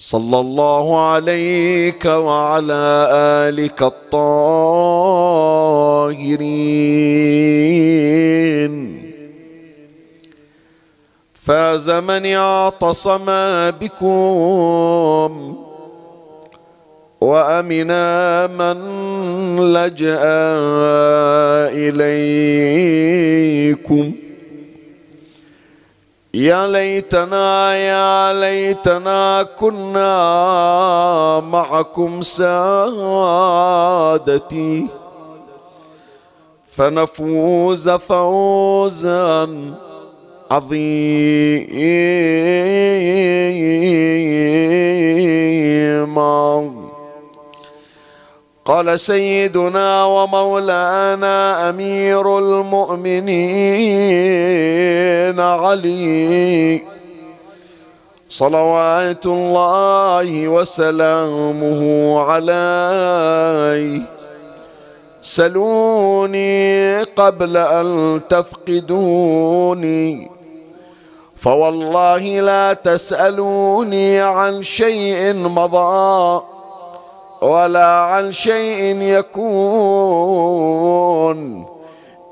[0.00, 3.08] صلى الله عليك وعلى
[3.48, 4.30] آلك الطاهرين.
[11.34, 13.26] فاز من اعتصم
[13.80, 15.56] بكم
[17.20, 18.78] وامنا من
[19.72, 20.20] لجأ
[23.72, 24.12] إليكم.
[26.34, 30.10] يا ليتنا يا ليتنا كنا
[31.40, 32.46] معكم سادتي.
[36.70, 39.48] فنفوز فوزا
[40.50, 40.80] عظيما.
[48.70, 53.30] قال سيدنا ومولانا أمير المؤمنين
[55.40, 56.82] علي.
[58.28, 61.80] صلوات الله وسلامه
[62.20, 64.02] عليه.
[65.20, 70.30] سلوني قبل أن تفقدوني.
[71.36, 76.42] فوالله لا تسألوني عن شيء مضى.
[77.42, 80.40] ولا عن شيء يكون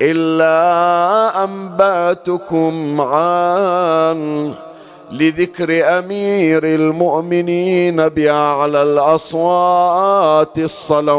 [0.01, 4.53] إلا أنباتكم عن
[5.11, 11.09] لذكر أمير المؤمنين بأعلى الأصوات الصلوات.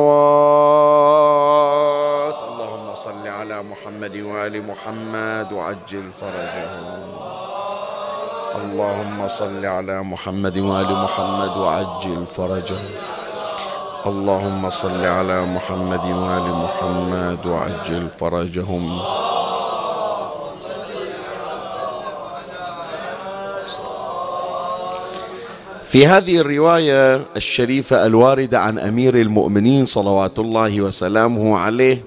[2.48, 7.02] اللهم صل على محمد وآل محمد وعجل فرجهم.
[8.56, 13.19] اللهم صل على محمد وآل محمد وعجل فرجهم.
[14.06, 19.00] اللهم صل على محمد وآل محمد وعجل فرجهم.
[25.86, 32.04] في هذه الرواية الشريفة الواردة عن أمير المؤمنين صلوات الله وسلامه عليه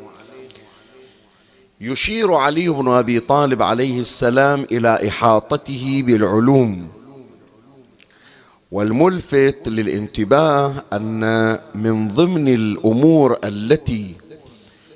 [1.82, 7.03] يشير علي بن أبي طالب عليه السلام إلى إحاطته بالعلوم.
[8.74, 14.16] والملفت للانتباه أن من ضمن الأمور التي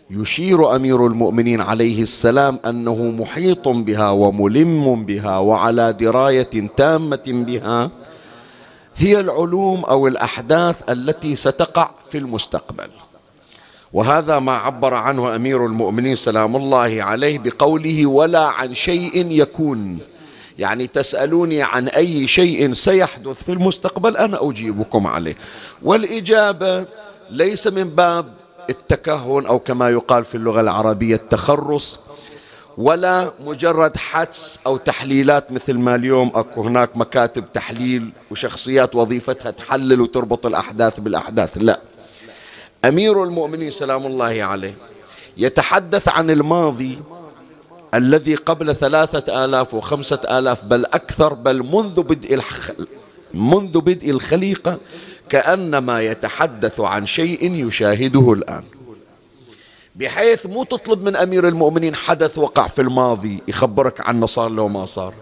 [0.10, 7.92] يشير أمير المؤمنين عليه السلام أنه محيط بها وملم بها وعلى دراية تامة بها
[8.96, 12.90] هي العلوم أو الأحداث التي ستقع في المستقبل.
[13.94, 20.00] وهذا ما عبر عنه أمير المؤمنين سلام الله عليه بقوله ولا عن شيء يكون.
[20.60, 25.36] يعني تسألوني عن أي شيء سيحدث في المستقبل أنا أجيبكم عليه.
[25.82, 26.86] والإجابة
[27.30, 28.26] ليس من باب
[28.70, 32.00] التكهن أو كما يقال في اللغة العربية التخرص
[32.78, 40.02] ولا مجرد حدس أو تحليلات مثل ما اليوم أكو هناك مكاتب تحليل وشخصيات وظيفتها تحلل
[40.02, 41.80] وتربط الأحداث بالأحداث لا.
[42.86, 44.74] أمير المؤمنين سلام الله عليه
[45.38, 47.00] يتحدث عن الماضي
[47.94, 52.42] الذي قبل ثلاثة آلاف وخمسة آلاف بل أكثر بل منذ بدء.
[53.34, 54.78] منذ بدء الخليقة
[55.30, 58.64] كأنما يتحدث عن شيء يشاهده الآن
[59.96, 64.86] بحيث مو تطلب من أمير المؤمنين حدث وقع في الماضي يخبرك عنه صار له ما
[64.86, 65.14] صار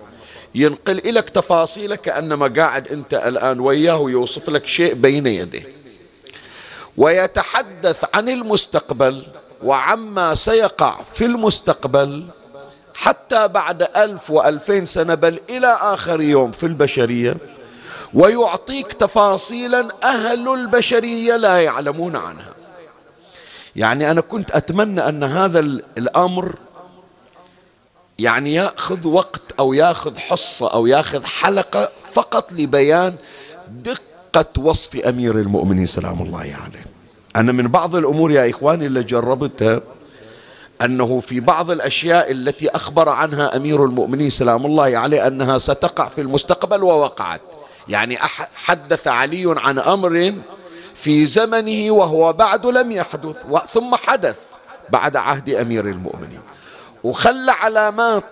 [0.55, 5.67] ينقل لك تفاصيله كأنما قاعد أنت الآن وياه ويوصف لك شيء بين يديه
[6.97, 9.21] ويتحدث عن المستقبل
[9.63, 12.25] وعما سيقع في المستقبل
[12.95, 17.37] حتى بعد ألف وألفين سنة بل إلى آخر يوم في البشرية
[18.13, 22.53] ويعطيك تفاصيلا أهل البشرية لا يعلمون عنها.
[23.75, 25.59] يعني أنا كنت أتمنى أن هذا
[25.97, 26.55] الأمر
[28.19, 33.15] يعني يأخذ وقت أو يأخذ حصة أو يأخذ حلقة فقط لبيان
[33.67, 36.85] دقة وصف أمير المؤمنين سلام الله عليه.
[37.35, 39.81] أنا من بعض الأمور يا إخواني اللي جربتها
[40.81, 46.21] أنه في بعض الأشياء التي أخبر عنها أمير المؤمنين سلام الله عليه أنها ستقع في
[46.21, 47.41] المستقبل ووقعت.
[47.87, 48.17] يعني
[48.55, 50.33] حدث علي عن أمر
[50.95, 53.35] في زمنه وهو بعد لم يحدث
[53.73, 54.35] ثم حدث
[54.89, 56.41] بعد عهد أمير المؤمنين.
[57.03, 58.23] وخلى علامات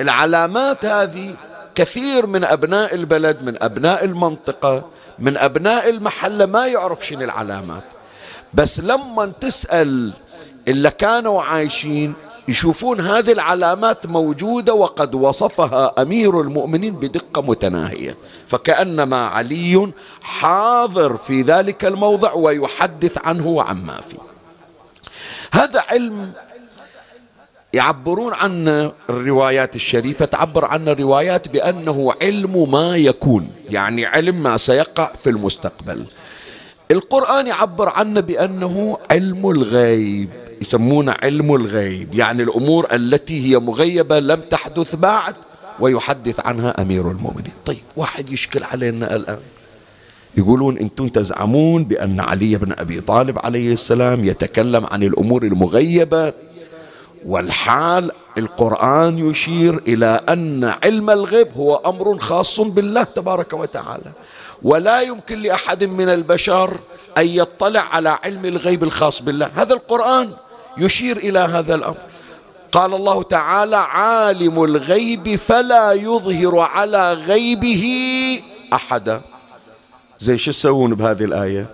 [0.00, 1.34] العلامات هذه
[1.74, 7.84] كثير من أبناء البلد من أبناء المنطقة من أبناء المحلة ما يعرف شنو العلامات.
[8.54, 10.12] بس لما تسأل
[10.68, 12.14] اللي كانوا عايشين
[12.48, 18.16] يشوفون هذه العلامات موجودة وقد وصفها أمير المؤمنين بدقة متناهية.
[18.48, 19.92] فكأنما علي
[20.22, 24.18] حاضر في ذلك الموضع ويحدث عنه وعما فيه.
[25.52, 26.32] هذا علم
[27.72, 28.68] يعبرون عن
[29.10, 36.04] الروايات الشريفة تعبر عن الروايات بأنه علم ما يكون يعني علم ما سيقع في المستقبل.
[36.90, 40.49] القرآن يعبر عنه بأنه علم الغيب.
[40.60, 45.34] يسمونه علم الغيب يعني الأمور التي هي مغيبة لم تحدث بعد
[45.80, 47.52] ويحدث عنها أمير المؤمنين.
[47.66, 49.38] طيب واحد يشكل علينا الآن.
[50.36, 56.32] يقولون أنتم تزعمون بأن علي بن أبي طالب عليه السلام يتكلم عن الأمور المغيبة
[57.26, 64.12] والحال القرآن يشير إلى أن علم الغيب هو أمر خاص بالله تبارك وتعالى.
[64.62, 66.78] ولا يمكن لأحد من البشر
[67.18, 69.50] أن يطلع على علم الغيب الخاص بالله.
[69.54, 70.30] هذا القرآن
[70.78, 71.96] يشير إلى هذا الأمر.
[72.72, 77.84] قال الله تعالى عالم الغيب فلا يظهر على غيبه
[78.72, 79.20] أحدا.
[80.18, 81.66] زي شو تسوون بهذه الآية؟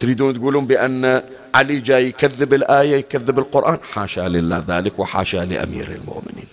[0.00, 1.22] تريدون تقولون بأن
[1.54, 6.46] علي جاي يكذب الآية يكذب القرآن؟ حاشا لله ذلك وحاشا لأمير المؤمنين.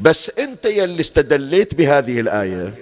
[0.00, 2.74] بس أنت يلي استدليت بهذه الآية.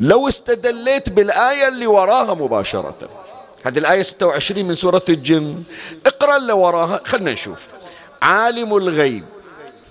[0.00, 3.23] لو استدليت بالآية اللي وراها مباشرة
[3.64, 5.62] هذه الآية 26 من سورة الجن.
[6.06, 7.66] اقرأ اللي وراها خلنا نشوف.
[8.22, 9.24] عالم الغيب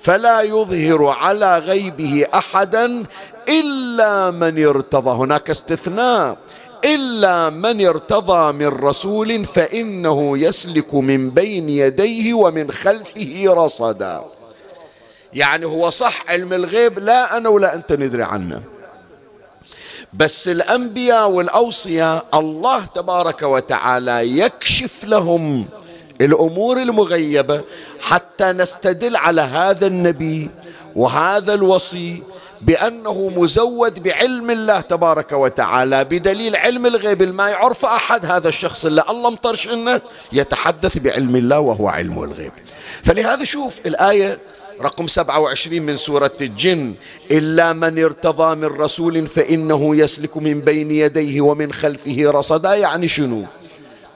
[0.02, 3.04] فلا يظهر على غيبه أحدا
[3.50, 5.12] إلا من ارتضى.
[5.12, 6.38] هناك استثناء.
[6.86, 14.24] إلا من ارتضى من رسول فإنه يسلك من بين يديه ومن خلفه رصدا.
[15.34, 18.73] يعني هو صح علم الغيب لا أنا ولا أنت ندري عنه.
[20.14, 25.66] بس الأنبياء والأوصياء الله تبارك وتعالى يكشف لهم
[26.22, 27.62] الأمور المغيبة
[28.02, 30.50] حتى نستدل على هذا النبي
[30.96, 32.24] وهذا الوصي
[32.62, 39.04] بأنه مزود بعلم الله تبارك وتعالى بدليل علم الغيب ما يعرف أحد هذا الشخص اللي
[39.10, 40.02] الله مطرش إنه
[40.32, 42.52] يتحدث بعلم الله وهو علم الغيب.
[43.04, 44.38] فلهذا شوف الآية
[44.82, 46.94] رقم 27 من سورة الجن.
[47.32, 52.76] إلا من ارتضى من رسول فإنه يسلك من بين يديه ومن خلفه رصدا.
[52.76, 53.44] يعني شنو؟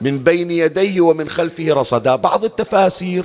[0.00, 2.16] من بين يديه ومن خلفه رصدا.
[2.16, 3.24] بعض التفاسير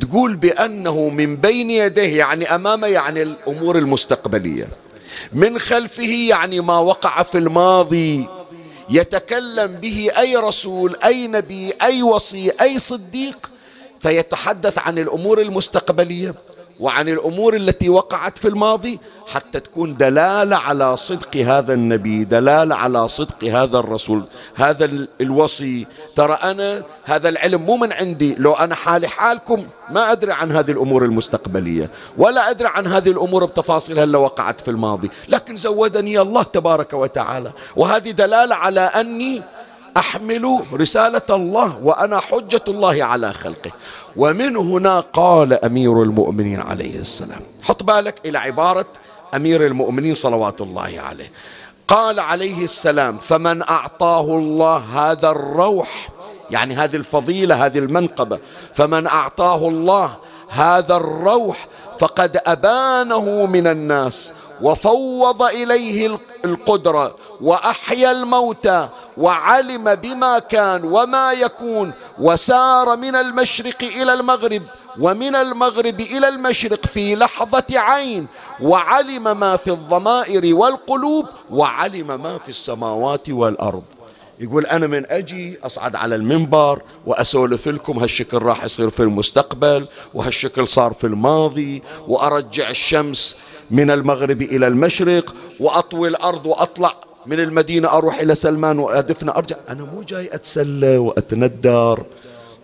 [0.00, 4.68] تقول بأنه من بين يديه يعني أمامه يعني الأمور المستقبلية.
[5.32, 8.26] من خلفه يعني ما وقع في الماضي
[8.90, 13.50] يتكلم به أي رسول أي نبي أي وصي أي صديق
[14.00, 16.34] فيتحدث عن الأمور المستقبلية
[16.80, 19.00] وعن الأمور التي وقعت في الماضي
[19.34, 25.86] حتى تكون دلالة على صدق هذا النبي دلالة على صدق هذا الرسول هذا الوصي.
[26.16, 28.34] ترى أنا هذا العلم مو من عندي.
[28.38, 33.44] لو أنا حالي حالكم ما أدري عن هذه الأمور المستقبلية ولا أدري عن هذه الأمور
[33.44, 35.10] بتفاصيلها اللي وقعت في الماضي.
[35.28, 37.52] لكن زودني الله تبارك وتعالى.
[37.76, 39.42] وهذه دلالة على أني
[39.96, 43.70] احمل رسالة الله وأنا حجة الله على خلقه.
[44.16, 48.86] ومن هنا قال أمير المؤمنين عليه السلام حط بالك إلى عبارة
[49.34, 51.32] أمير المؤمنين صلوات الله عليه.
[51.88, 56.08] قال عليه السلام فمن أعطاه الله هذا الروح
[56.50, 58.38] يعني هذه الفضيلة هذه المنقبة
[58.74, 60.16] فمن أعطاه الله
[60.48, 61.66] هذا الروح
[61.98, 64.32] فقد أبانه من الناس
[64.62, 74.62] وفوض إليه القدرة وأحيا الموتى وعلم بما كان وما يكون وسار من المشرق إلى المغرب
[75.00, 78.26] ومن المغرب إلى المشرق في لحظة عين
[78.60, 83.82] وعلم ما في الضمائر والقلوب وعلم ما في السماوات والأرض.
[84.40, 90.68] يقول أنا من أجي أصعد على المنبر وأسولف لكم هالشكل راح يصير في المستقبل وهالشكل
[90.68, 93.36] صار في الماضي وأرجع الشمس
[93.70, 96.94] من المغرب إلى المشرق وأطوي الأرض وأطلع
[97.26, 99.56] من المدينة أروح إلى سلمان وأدفن أرجع.
[99.68, 102.04] أنا مو جاي أتسلى وأتندر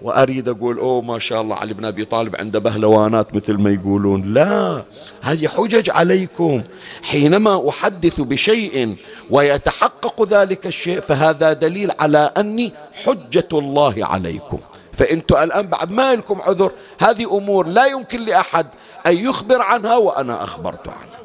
[0.02, 4.34] وأريد أقول أوه ما شاء الله علي بن أبي طالب عنده بهلوانات مثل ما يقولون.
[4.34, 4.82] لا
[5.20, 6.62] هذه حجج عليكم.
[7.02, 8.96] حينما أحدث بشيء
[9.30, 12.72] ويتحقق ذلك الشيء فهذا دليل على أني
[13.04, 14.58] حجة الله عليكم.
[14.92, 18.66] فأنتم الآن بعد ما لكم عذر هذه أمور لا يمكن لأحد
[19.06, 21.16] أن يخبر عنها وأنا أخبرت عنها.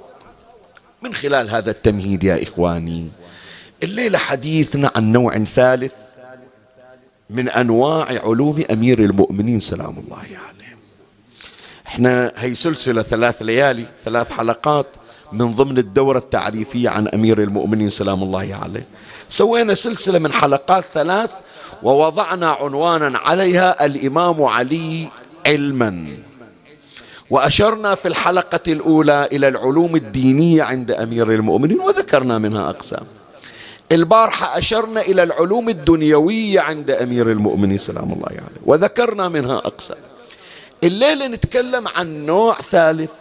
[1.01, 3.07] من خلال هذا التمهيد يا إخواني
[3.83, 5.93] الليلة حديثنا عن نوع ثالث
[7.29, 10.77] من أنواع علوم أمير المؤمنين سلام الله عليه
[11.87, 14.85] إحنا هي سلسلة ثلاث ليالي ثلاث حلقات
[15.31, 18.85] من ضمن الدورة التعريفية عن أمير المؤمنين سلام الله عليه.
[19.29, 21.31] سوينا سلسلة من حلقات ثلاث
[21.83, 25.09] ووضعنا عنوانا عليها الإمام علي
[25.45, 26.07] علما.
[27.29, 33.05] وأشرنا في الحلقة الأولى إلى العلوم الدينية عند أمير المؤمنين وذكرنا منها أقسام.
[33.91, 38.37] البارحة أشرنا إلى العلوم الدنيوية عند أمير المؤمنين سلام الله عليه.
[38.37, 39.97] يعني وذكرنا منها أقسام.
[40.83, 43.11] الليلة نتكلم عن نوع ثالث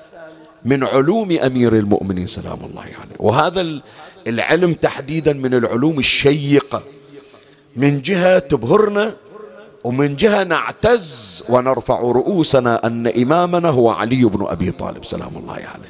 [0.65, 2.93] من علوم أمير المؤمنين سلام الله عليه.
[2.93, 3.81] يعني وهذا
[4.29, 6.83] العلم تحديدا من العلوم الشيقة.
[7.77, 9.17] من جهة تبهرنا
[9.85, 15.65] ومن جهة نعتز ونرفع رؤوسنا أن إمامنا هو علي بن أبي طالب سلام الله عليه.
[15.65, 15.85] يعني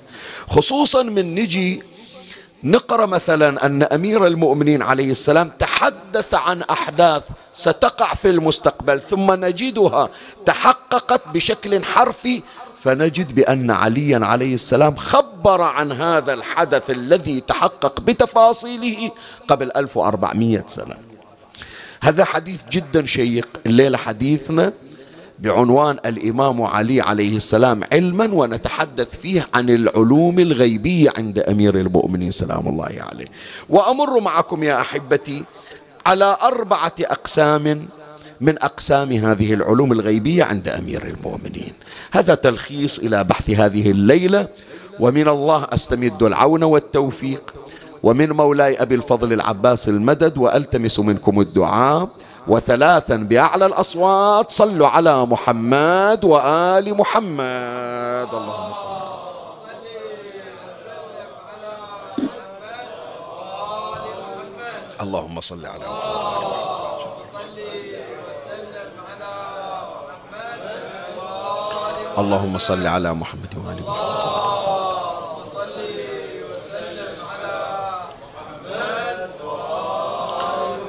[0.48, 1.82] خصوصا من نجي
[2.64, 10.08] نقرأ مثلا أن أمير المؤمنين عليه السلام تحدث عن أحداث ستقع في المستقبل ثم نجدها
[10.46, 12.42] تحققت بشكل حرفي
[12.82, 19.10] فنجد بأن عليا عليه السلام خبر عن هذا الحدث الذي تحقق بتفاصيله
[19.48, 20.96] قبل 1400 سنة.
[22.00, 23.48] هذا حديث جدا شيق.
[23.66, 24.72] الليلة حديثنا
[25.40, 32.68] بعنوان الإمام علي عليه السلام علما ونتحدث فيه عن العلوم الغيبية عند أمير المؤمنين سلام
[32.68, 33.26] الله عليه.
[33.68, 35.44] وأمر معكم يا أحبتي
[36.06, 37.86] على أربعة أقسام
[38.40, 41.72] من أقسام هذه العلوم الغيبية عند أمير المؤمنين.
[42.12, 44.48] هذا تلخيص إلى بحث هذه الليلة
[45.00, 47.54] ومن الله أستمد العون والتوفيق.
[48.02, 52.08] ومن مولاي أبي الفضل العباس المدد وألتمس منكم الدعاء.
[52.50, 58.30] وثلاثا بأعلى الأصوات صلوا على محمد وآل محمد.
[58.34, 58.90] اللهم صل
[65.00, 66.30] اللهم صل على محمد.
[72.18, 74.19] اللهم صل على محمد وآل محمد.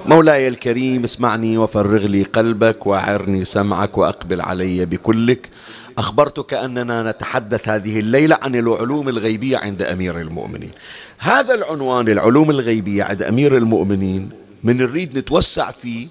[0.06, 5.50] مولاي الكريم اسمعني وفرغ لي قلبك واعرني سمعك وأقبل علي بكلك.
[5.98, 10.72] أخبرتك أننا نتحدث هذه الليلة عن العلوم الغيبية عند أمير المؤمنين.
[11.18, 14.30] هذا العنوان العلوم الغيبية عند أمير المؤمنين
[14.64, 16.08] من نريد نتوسع فيه.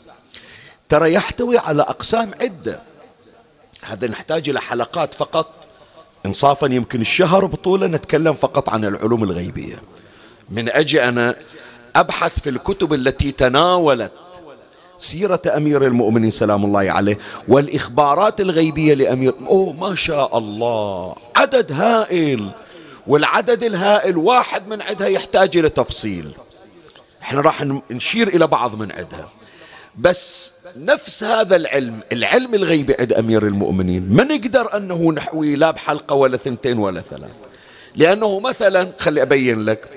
[0.88, 2.80] ترى يحتوي على أقسام عدة.
[3.82, 5.54] هذا نحتاج إلى حلقات فقط.
[6.26, 9.82] انصافا يمكن الشهر بطوله نتكلم فقط عن العلوم الغيبية.
[10.50, 11.34] من أجي أنا
[11.96, 14.12] أبحث في الكتب التي تناولت.
[14.98, 17.18] سيرة أمير المؤمنين سلام الله عليه
[17.48, 21.14] والإخبارات الغيبية لأمير أوه ما شاء الله.
[21.36, 22.50] عدد هائل.
[23.06, 26.30] والعدد الهائل واحد من عدها يحتاج إلى تفصيل.
[27.22, 29.28] إحنا راح نشير إلى بعض من عدها.
[29.98, 36.14] بس نفس هذا العلم العلم الغيبي عند أمير المؤمنين ما نقدر أنه نحوي لا بحلقة
[36.14, 37.34] ولا ثنتين ولا ثلاث
[37.96, 39.88] لأنه مثلا خلي أبين لك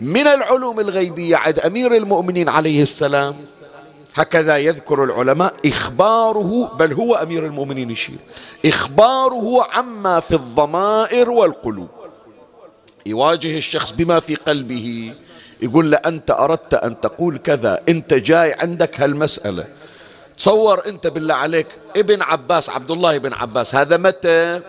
[0.00, 3.34] من العلوم الغيبية عند أمير المؤمنين عليه السلام.
[4.14, 8.18] هكذا يذكر العلماء إخباره بل هو أمير المؤمنين يشير.
[8.66, 11.88] إخباره عما في الضمائر والقلوب.
[13.06, 15.14] يواجه الشخص بما في قلبه.
[15.62, 19.64] يقول له أنت أردت أن تقول كذا أنت جاي عندك هالمسألة.
[20.38, 24.60] تصور أنت بالله عليك ابن عباس عبد الله بن عباس هذا متى؟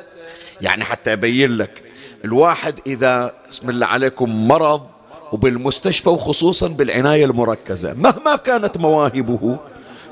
[0.62, 1.84] يعني حتى أبين لك
[2.26, 4.95] الواحد إذا بسم الله عليكم مرض
[5.36, 7.94] وبالمستشفى وخصوصا بالعناية المركزة.
[7.94, 9.58] مهما كانت مواهبه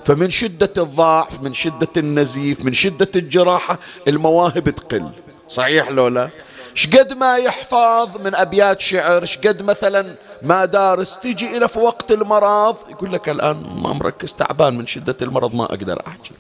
[0.06, 5.10] فمن شدة الضعف من شدة النزيف من شدة الجراحة المواهب تقل.
[5.48, 6.30] صحيح لو لا؟
[6.74, 10.06] شقد ما يحفظ من أبيات شعر؟ شقد مثلا
[10.42, 15.18] ما دارس تيجي إلى في وقت المرض؟ يقول لك الآن ما مركز تعبان من شدة
[15.22, 16.32] المرض ما أقدر أحكي.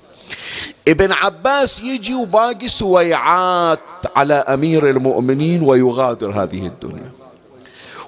[0.88, 3.80] ابن عباس يجي وباقي سويعات
[4.16, 7.23] على أمير المؤمنين ويغادر هذه الدنيا.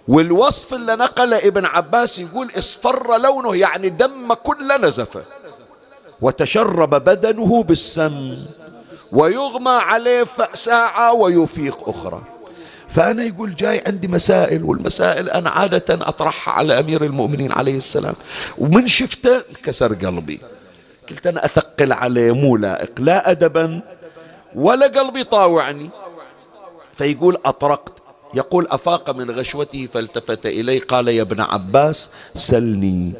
[0.07, 5.23] والوصف اللي نقله ابن عباس يقول اصفر لونه يعني دم كل نزفة.
[6.21, 8.37] وتشرب بدنه بالسم
[9.11, 12.21] ويغمى عليه ساعة ويفيق أخرى.
[12.89, 18.15] فأنا يقول جاي عندي مسائل والمسائل أنا عادة أطرحها على أمير المؤمنين عليه السلام.
[18.57, 20.39] ومن شفته كسر قلبي.
[21.09, 23.81] قلت أنا أثقل عليه مو لائق لا أدبا
[24.55, 25.89] ولا قلبي طاوعني.
[26.97, 27.94] فيقول أطرقت.
[28.35, 33.13] يقول أفاق من غشوته فالتفت إلي قال يا ابن عباس سلني.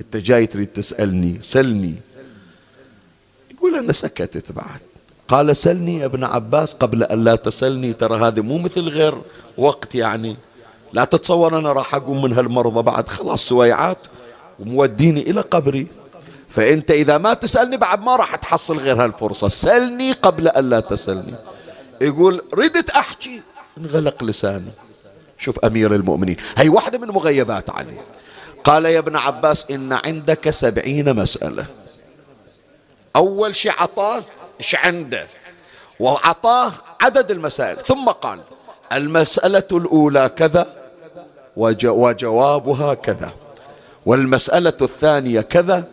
[0.00, 1.38] أنت جاي تريد تسألني.
[1.40, 1.94] سلني.
[3.50, 4.80] يقول أنا سكتت بعد.
[5.28, 9.22] قال سلني يا ابن عباس قبل أن لا تسألني ترى هذه مو مثل غير
[9.56, 10.36] وقت يعني.
[10.92, 13.08] لا تتصور أنا راح أقوم من هالمرضى بعد.
[13.08, 13.98] خلاص سويعات
[14.60, 15.86] وموديني إلى قبري.
[16.48, 19.48] فأنت إذا ما تسألني بعد ما راح تحصل غير هالفرصة.
[19.48, 21.34] سلني قبل أن لا تسألني
[22.00, 23.40] يقول ردت أحكي.
[23.78, 24.70] انغلق لساني
[25.38, 26.36] شوف أمير المؤمنين.
[26.58, 27.98] هي واحدة من مغيبات علي.
[28.64, 31.66] قال يا ابن عباس إن عندك سبعين مسألة.
[33.16, 34.22] أول شيء عطاه
[34.60, 35.26] إيش عنده؟
[36.00, 37.76] وعطاه عدد المسائل.
[37.76, 38.40] ثم قال
[38.92, 40.66] المسألة الأولى كذا
[41.56, 43.32] وجوابها كذا.
[44.06, 45.84] والمسألة الثانية كذا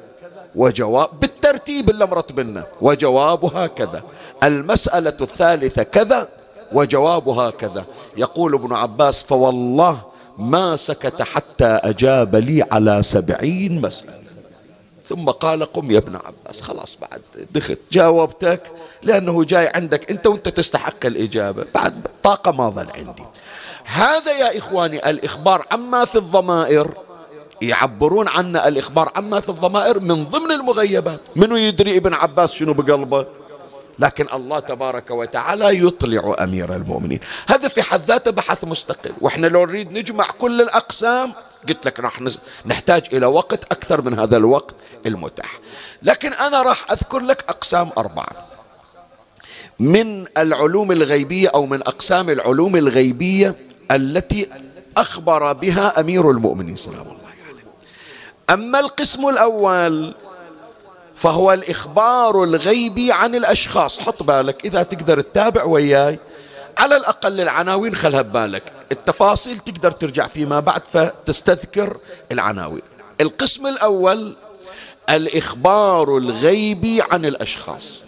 [0.55, 4.03] وجواب بالترتيب اللي مرتبنا وجوابها كذا.
[4.43, 6.29] المسألة الثالثة كذا
[6.71, 7.85] وجوابها كذا
[8.17, 10.01] يقول ابن عباس فوالله
[10.37, 14.19] ما سكت حتى أجاب لي على سبعين مسألة.
[15.07, 17.21] ثم قال قم يا ابن عباس خلاص بعد
[17.51, 18.71] دخت جاوبتك
[19.03, 21.65] لأنه جاي عندك أنت وأنت تستحق الإجابة.
[21.75, 23.23] بعد طاقة ما ظل عندي.
[23.85, 26.93] هذا يا إخواني الإخبار عما في الضمائر
[27.61, 31.19] يعبرون عنا الإخبار عما في الضمائر من ضمن المغيبات.
[31.35, 33.25] منو يدري ابن عباس شنو بقلبه؟
[33.99, 37.19] لكن الله تبارك وتعالى يطلع أمير المؤمنين.
[37.47, 39.13] هذا في حد ذاته بحث مستقل.
[39.21, 41.33] وإحنا لو نريد نجمع كل الأقسام
[41.69, 42.21] قلت لك راح
[42.65, 44.75] نحتاج إلى وقت أكثر من هذا الوقت
[45.05, 45.59] المتاح.
[46.03, 48.47] لكن أنا راح أذكر لك أقسام أربعة.
[49.79, 53.55] من العلوم الغيبية أو من أقسام العلوم الغيبية
[53.91, 54.49] التي
[54.97, 57.63] أخبر بها أمير المؤمنين سلام الله عليه.
[58.49, 60.15] أما القسم الأول
[61.19, 63.99] فهو الإخبار الغيبي عن الأشخاص.
[63.99, 66.19] حط بالك إذا تقدر تتابع وياي
[66.77, 68.63] على الأقل العناوين خلها ببالك.
[68.91, 71.97] التفاصيل تقدر ترجع فيما بعد فتستذكر
[72.31, 72.81] العناوين.
[73.21, 74.35] القسم الأول
[75.09, 78.01] الإخبار الغيبي عن الأشخاص.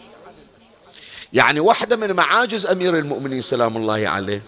[1.34, 4.42] يعني واحدة من معاجز أمير المؤمنين سلام الله عليه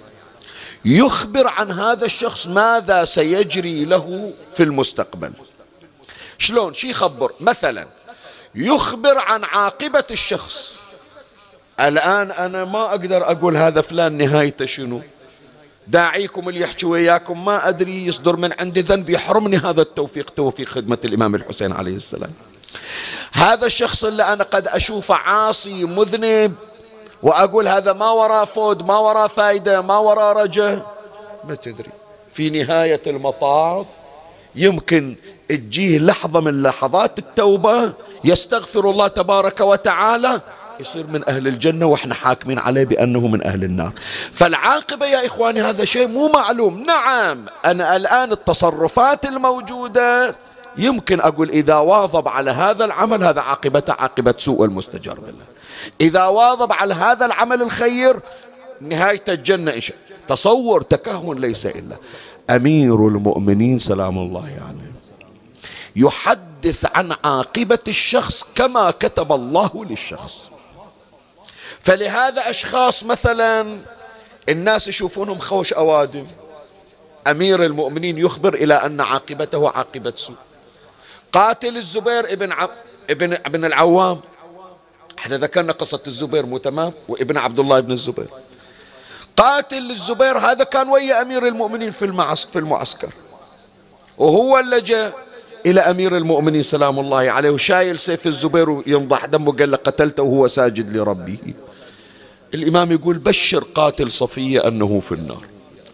[0.85, 5.31] يخبر عن هذا الشخص ماذا سيجري له في المستقبل.
[6.37, 7.31] شلون؟ شي يخبر.
[7.39, 7.87] مثلا
[8.55, 10.75] يخبر عن عاقبة الشخص.
[11.79, 15.01] الآن أنا ما أقدر أقول هذا فلان نهايته شنو.
[15.87, 20.97] داعيكم اللي يحكي وياكم ما أدري يصدر من عندي ذنب يحرمني هذا التوفيق توفيق خدمة
[21.05, 22.31] الإمام الحسين عليه السلام.
[23.31, 26.55] هذا الشخص اللي أنا قد أشوفه عاصي مذنب
[27.23, 30.97] وأقول هذا ما وراه فود ما وراه فايدة ما وراه رجاء.
[31.43, 31.89] ما تدري.
[32.31, 33.87] في نهاية المطاف
[34.55, 35.15] يمكن
[35.49, 37.93] تجيه لحظة من لحظات التوبة.
[38.23, 40.41] يستغفر الله تبارك وتعالى.
[40.79, 43.91] يصير من أهل الجنة وإحنا حاكمين عليه بأنه من أهل النار.
[44.31, 46.83] فالعاقبة يا إخواني هذا شيء مو معلوم.
[46.83, 50.35] نعم أنا الآن التصرفات الموجودة
[50.77, 55.45] يمكن أقول إذا واظب على هذا العمل هذا عاقبته عاقبة سوء المستجر بالله.
[56.01, 58.19] إذا واظب على هذا العمل الخير
[58.81, 59.91] نهاية الجنة إيش
[60.27, 61.95] تصور تكهن ليس إلا.
[62.49, 64.51] أمير المؤمنين سلام الله عليه.
[64.51, 64.93] يعني
[65.95, 70.49] يحدث عن عاقبة الشخص كما كتب الله للشخص.
[71.79, 73.77] فلهذا أشخاص مثلا
[74.49, 76.27] الناس يشوفونهم خوش أوادم.
[77.27, 80.35] أمير المؤمنين يخبر إلى أن عاقبته عاقبة سوء.
[81.31, 82.69] قاتل الزبير ابن عب
[83.09, 84.19] ابن ابن العوام.
[85.19, 88.27] إحنا ذكرنا قصة الزبير مو تمام؟ وابن عبد الله بن الزبير.
[89.37, 93.09] قاتل الزبير هذا كان ويا أمير المؤمنين في في المعسكر.
[94.17, 95.13] وهو اللي جاء
[95.65, 100.47] إلى أمير المؤمنين سلام الله عليه وشايل سيف الزبير وينضح دمه قال له قتلته وهو
[100.47, 101.37] ساجد لربه.
[102.53, 105.45] الإمام يقول بشر قاتل صفية أنه في النار.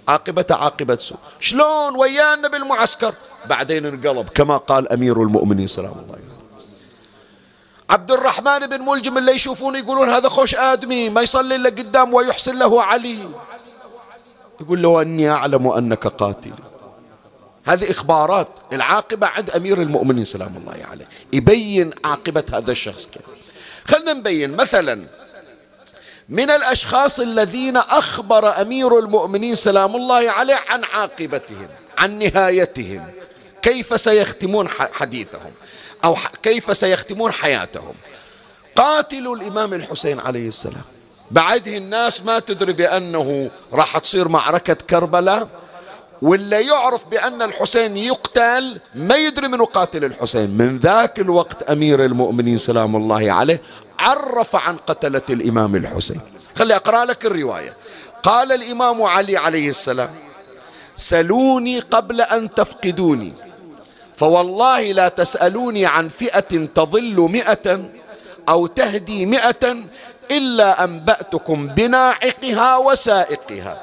[0.08, 1.18] عاقبة عاقبة سوء.
[1.40, 3.14] شلون ويانا بالمعسكر؟
[3.46, 6.29] بعدين انقلب كما قال أمير المؤمنين سلام الله عليه.
[7.90, 12.60] عبد الرحمن بن ملجم اللي يشوفون يقولون هذا خوش آدمي ما يصلي إلا قدام ويحسن
[12.60, 13.30] له علي.
[14.62, 16.54] يقول له أني أعلم أنك قاتل.
[17.66, 21.08] هذه إخبارات العاقبة عند أمير المؤمنين سلام الله عليه.
[21.34, 23.22] يبين عاقبة هذا الشخص كيف.
[23.88, 25.06] خلنا نبين مثلا
[26.30, 33.12] من الأشخاص الذين أخبر أمير المؤمنين سلام الله عليه عن عاقبتهم عن نهايتهم
[33.62, 35.52] كيف سيختمون حديثهم.
[36.04, 37.94] أو كيف سيختمون حياتهم.
[38.76, 40.82] قاتلوا الإمام الحسين عليه السلام.
[41.32, 45.48] بعده الناس ما تدري بأنه راح تصير معركة كربلاء
[46.22, 50.58] ولا يعرف بأن الحسين يقتل ما يدري من قاتل الحسين.
[50.58, 53.62] من ذاك الوقت أمير المؤمنين سلام الله عليه
[54.00, 56.22] عرف عن قتلة الإمام الحسين.
[56.56, 57.74] خلي أقرأ لك الرواية.
[58.24, 60.10] قال الإمام علي عليه السلام
[60.96, 63.34] سلوني قبل أن تفقدوني.
[64.20, 67.84] فوالله لا تسألوني عن فئة تظل مئة
[68.50, 69.78] أو تهدي مئة
[70.32, 73.82] إلا أنبأتكم بناعقها وسائقها.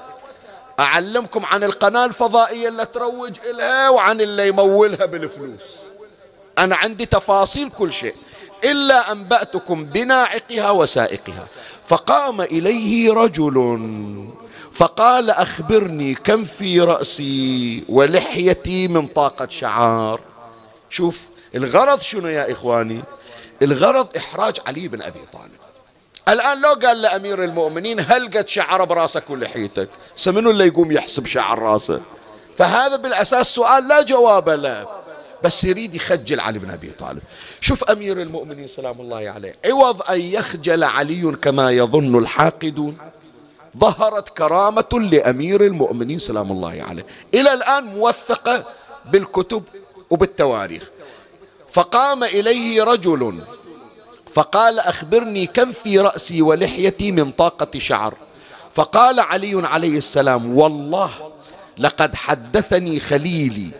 [0.81, 5.83] أعلمكم عن القناة الفضائية اللي تروج إلها وعن اللي يمولها بالفلوس.
[6.59, 8.15] أنا عندي تفاصيل كل شيء.
[8.65, 11.47] إلا أنبأتكم بناعقها وسائقها.
[11.85, 13.55] فقام إليه رجل
[14.77, 20.21] فقال أخبرني كم في رأسي ولحيتي من طاقة شعار.
[20.91, 21.21] شوف
[21.55, 23.01] الغرض شنو يا إخواني؟
[23.63, 25.51] الغرض إحراج علي بن أبي طالب.
[26.29, 31.59] الآن لو قال لأمير المؤمنين هل قد شعر براسك ولحيتك؟ سمنو اللي يقوم يحسب شعر
[31.59, 32.01] راسه؟
[32.59, 34.87] فهذا بالأساس سؤال لا جواب له
[35.45, 37.23] بس يريد يخجل علي بن أبي طالب.
[37.61, 42.99] شوف أمير المؤمنين سلام الله عليه عوض أن يخجل علي كما يظن الحاقدون.
[43.79, 47.07] ظهرت كرامة لأمير المؤمنين سلام الله عليه.
[47.35, 48.65] إلى الآن موثقة
[49.13, 49.63] بالكتب
[50.11, 50.91] وبالتواريخ.
[51.73, 53.41] فقام إليه رجل
[54.33, 58.15] فقال أخبرني كم في رأسي ولحيتي من طاقة شعر.
[58.75, 61.11] فقال علي عليه السلام والله
[61.79, 63.71] لقد حدثني خليلي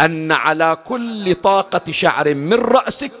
[0.00, 3.12] أن على كل طاقة شعر من رأسك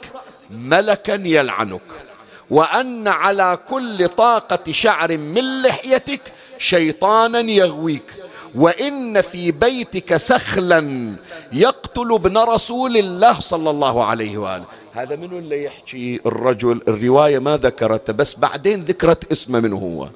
[0.50, 2.09] ملكا يلعنك.
[2.50, 6.20] وأن على كل طاقة شعر من لحيتك
[6.58, 8.14] شيطانا يغويك.
[8.54, 11.12] وإن في بيتك سخلا
[11.52, 14.64] يقتل ابن رسول الله صلى الله عليه وآله.
[14.92, 20.08] هذا منو اللي يحكي الرجل؟ الرواية ما ذكرته بس بعدين ذكرت اسمه من هو.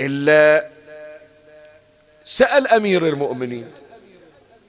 [0.00, 0.68] إلا
[2.24, 3.66] سأل أمير المؤمنين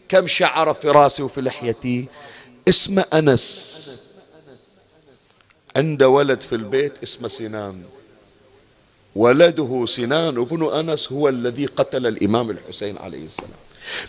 [0.10, 2.08] كم شعر في راسي وفي لحيتي؟
[2.70, 4.03] اسمه أنس.
[5.78, 7.84] عنده ولد في البيت اسمه سنان.
[9.16, 13.50] ولده سنان ابن أنس هو الذي قتل الإمام الحسين عليه السلام.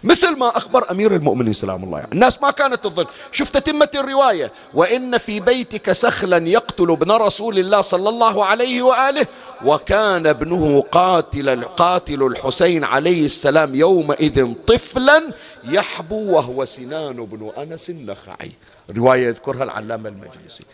[0.04, 2.08] مثل ما أخبر أمير المؤمنين سلام الله عليه.
[2.12, 3.06] الناس ما كانت تظن.
[3.32, 4.52] شفت تتمة الرواية.
[4.74, 9.26] وإن في بيتك سخلا يقتل ابن رسول الله صلى الله عليه وآله
[9.64, 15.32] وكان ابنه قاتل قاتل الحسين عليه السلام يومئذ طفلا
[15.64, 18.52] يحبو وهو سنان بن أنس النخعي.
[18.96, 20.64] رواية يذكرها العلامة المجلسي.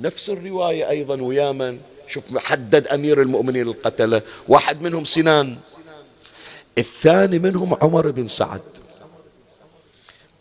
[0.00, 5.56] نفس الرواية أيضا ويا من؟ شوف حدد أمير المؤمنين القتلة واحد منهم سنان.
[6.78, 8.60] الثاني منهم عمر بن سعد.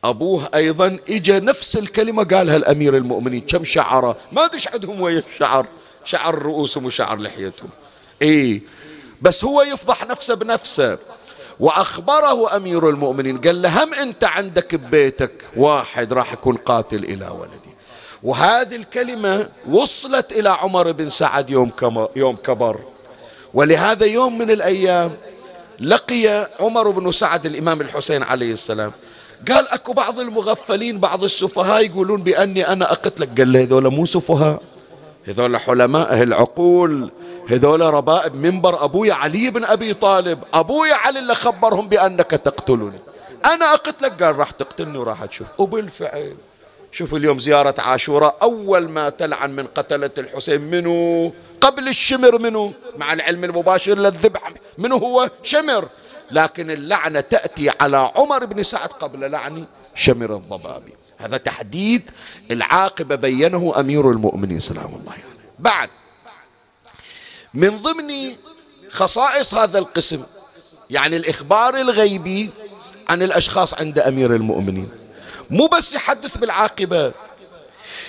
[0.04, 5.68] أبوه أيضا إجا نفس الكلمة قالها الأمير المؤمنين كم شعرة؟ ما أدري عندهم ويا الشعر
[6.04, 7.70] شعر رؤوسهم وشعر لحيتهم.
[8.22, 8.62] إيه
[9.22, 10.98] بس هو يفضح نفسه بنفسه.
[11.60, 17.69] وأخبره أمير المؤمنين قال له هم أنت عندك ببيتك؟ واحد راح يكون قاتل إلى ولدي.
[18.24, 21.72] وهذه الكلمة وصلت إلى عمر بن سعد يوم
[22.16, 22.80] يوم كبر.
[23.54, 25.12] ولهذا يوم من الأيام
[25.80, 28.92] لقي عمر بن سعد الإمام الحسين عليه السلام.
[29.52, 33.30] قال أكو بعض المغفلين بعض السفهاء يقولون بأني أنا أقتلك.
[33.38, 34.62] قال له هذول مو سفهاء
[35.26, 37.12] هذول حلماء أهل العقول
[37.50, 40.40] هذول ربائب منبر أبويا علي بن أبي طالب.
[40.54, 43.00] أبويا علي اللي خبرهم بأنك تقتلني.
[43.46, 45.48] أنا أقتلك؟ قال راح تقتلني وراح تشوف.
[45.58, 46.36] وبالفعل
[46.92, 53.14] شوف اليوم زيارة عاشوراء أول ما تلعن من قتلة الحسين منو؟ قبل الشمر منو؟ مع
[53.14, 55.90] العلم المباشر للذبح منو هو؟ شمر.
[56.32, 60.94] لكن اللعنة تأتي على عمر بن سعد قبل لعن شمر الضبابي.
[61.18, 62.12] هذا تحديد
[62.52, 65.24] العاقبة بينه أمير المؤمنين سلام الله عليه.
[65.24, 65.40] يعني.
[65.60, 65.90] بعد
[67.54, 68.12] من ضمن
[68.90, 70.24] خصائص هذا القسم
[70.90, 72.50] يعني الإخبار الغيبي
[73.10, 74.90] عن الأشخاص عند أمير المؤمنين.
[75.50, 77.12] مو بس يحدث بالعاقبة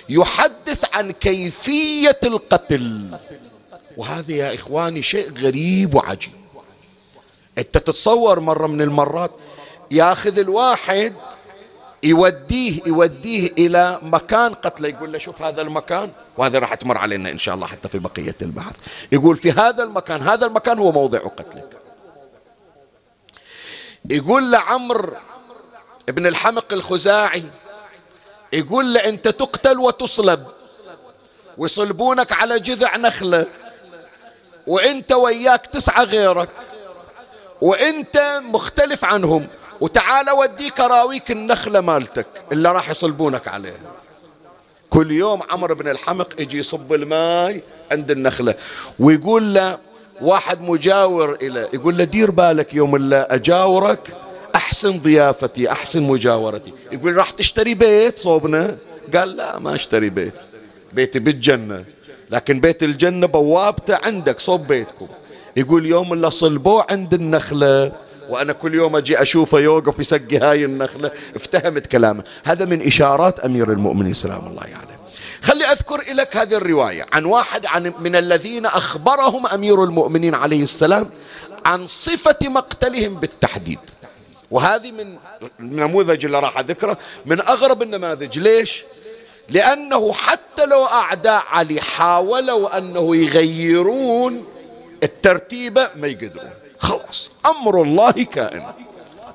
[0.08, 3.18] يحدث عن كيفية القتل.
[3.96, 6.32] وهذا يا إخواني شيء غريب وعجيب.
[7.58, 9.30] أنت تتصور مرة من المرات
[9.90, 11.14] ياخذ الواحد
[12.02, 17.38] يوديه يوديه إلى مكان قتله يقول له شوف هذا المكان وهذا راح تمر علينا إن
[17.38, 18.74] شاء الله حتى في بقية البحث
[19.12, 21.76] يقول في هذا المكان هذا المكان هو موضع قتلك.
[24.10, 25.16] يقول لعمر
[26.08, 27.44] ابن الحمق الخزاعي
[28.52, 30.46] يقول له أنت تقتل وتصلب
[31.58, 33.46] ويصلبونك على جذع نخلة
[34.66, 36.48] وانت وياك تسعة غيرك
[37.60, 39.46] وانت مختلف عنهم
[39.80, 43.74] وتعال وديك اراويك النخلة مالتك اللي راح يصلبونك عليها.
[44.90, 48.54] كل يوم عمرو بن الحمق يجي يصب الماي عند النخلة
[48.98, 49.78] ويقول له
[50.20, 54.16] واحد مجاور إلى يقول له دير بالك يوم اللي أجاورك
[54.70, 56.72] أحسن ضيافتي أحسن مجاورتي.
[56.92, 58.76] يقول راح تشتري بيت صوبنا؟
[59.14, 60.34] قال لا ما أشتري بيت.
[60.92, 61.84] بيتي بالجنة.
[62.30, 65.08] لكن بيت الجنة بوابته عندك صوب بيتكم.
[65.56, 67.92] يقول يوم اللي صلبوه عند النخلة
[68.28, 72.24] وأنا كل يوم أجي أشوفه يوقف يسقي هاي النخلة افتهمت كلامه.
[72.44, 74.72] هذا من إشارات أمير المؤمنين سلام الله عليه.
[74.72, 74.86] يعني.
[75.42, 81.10] خلي أذكر لك هذه الرواية عن واحد عن من الذين أخبرهم أمير المؤمنين عليه السلام
[81.66, 83.78] عن صفة مقتلهم بالتحديد.
[84.50, 85.18] وهذه من
[85.60, 88.38] النموذج اللي راح أذكره من أغرب النماذج.
[88.38, 88.82] ليش؟
[89.48, 94.44] لأنه حتى لو أعداء علي حاولوا أنه يغيرون
[95.02, 96.50] الترتيبة ما يقدرون.
[96.78, 98.66] خلاص أمر الله كائن.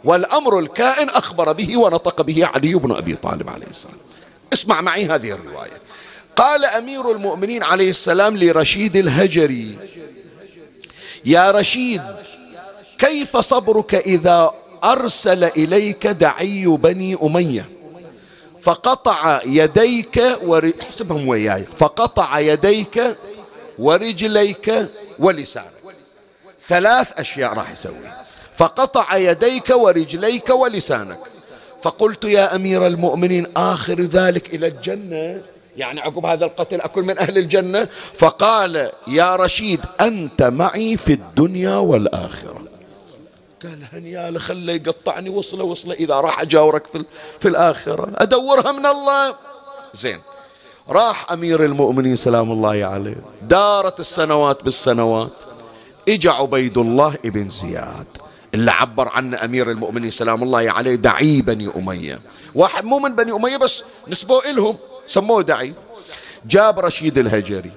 [0.04, 3.98] والأمر الكائن أخبر به ونطق به علي بن أبي طالب عليه السلام.
[4.54, 5.78] اسمع معي هذه الرواية.
[6.36, 9.78] قال أمير المؤمنين عليه السلام لرشيد الهجري
[11.26, 12.02] يا رشيد
[12.98, 14.52] كيف صبرك إذا
[14.84, 17.70] أرسل إليك دعي بني أمية
[18.62, 20.72] فقطع يديك ور...
[20.82, 23.16] احسبهم وياي فقطع يديك
[23.80, 25.72] ورجليك ولسانك.
[26.68, 27.94] ثلاث أشياء راح يسوي.
[28.56, 31.20] فقطع يديك ورجليك ولسانك.
[31.82, 35.42] فقلت يا أمير المؤمنين آخر ذلك إلى الجنة؟
[35.78, 41.76] يعني عقب هذا القتل أكون من أهل الجنة؟ فقال يا رشيد أنت معي في الدنيا
[41.76, 42.75] والآخرة.
[43.64, 47.06] قال هنيا خله يقطعني وصلة وصلة إذا راح أجاورك في,
[47.40, 48.12] في الآخرة.
[48.16, 49.36] أدورها من الله.
[49.94, 50.22] زين.
[50.90, 53.18] راح أمير المؤمنين سلام الله عليه.
[53.42, 55.32] دارت السنوات بالسنوات.
[56.10, 58.08] إجا عبيد الله ابن زياد.
[58.54, 62.20] اللي عبر عنه أمير المؤمنين سلام الله عليه دعي بني أمية.
[62.56, 64.78] واحد مو من بني أمية بس نسبوه إلهم.
[65.08, 65.74] سموه دعي.
[66.46, 67.72] جاب رشيد الهجري.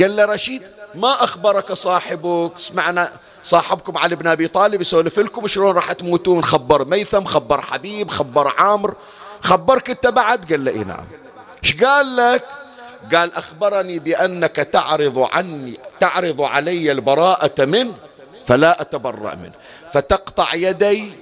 [0.00, 0.62] قال له رشيد
[0.94, 3.12] ما أخبرك صاحبك؟ سمعنا
[3.44, 6.44] صاحبكم علي بن أبي طالب يسولف لكم شلون راح تموتون.
[6.44, 8.94] خبر ميثم خبر حبيب خبر عامر.
[9.40, 11.06] خبرك انت بعد؟ قال له إيه نعم.
[11.64, 12.44] إيش قال لك؟
[13.14, 17.94] قال أخبرني بأنك تعرض عني تعرض علي البراءة منه
[18.46, 19.52] فلا أتبرأ منه.
[19.92, 21.12] فتقطع يدي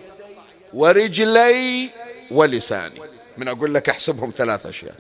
[0.75, 1.91] ورجلي
[2.31, 3.01] ولساني.
[3.37, 4.95] من أقول لك احسبهم ثلاث أشياء.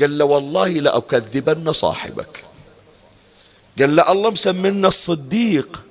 [0.00, 2.44] قال له والله لأكذبن صاحبك.
[3.78, 5.82] قال له الله مسمينا الصديق.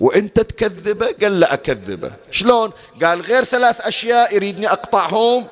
[0.00, 2.70] وانت تكذبه قال له اكذبه شلون؟
[3.02, 5.46] قال غير ثلاث أشياء يريدني أقطعهم.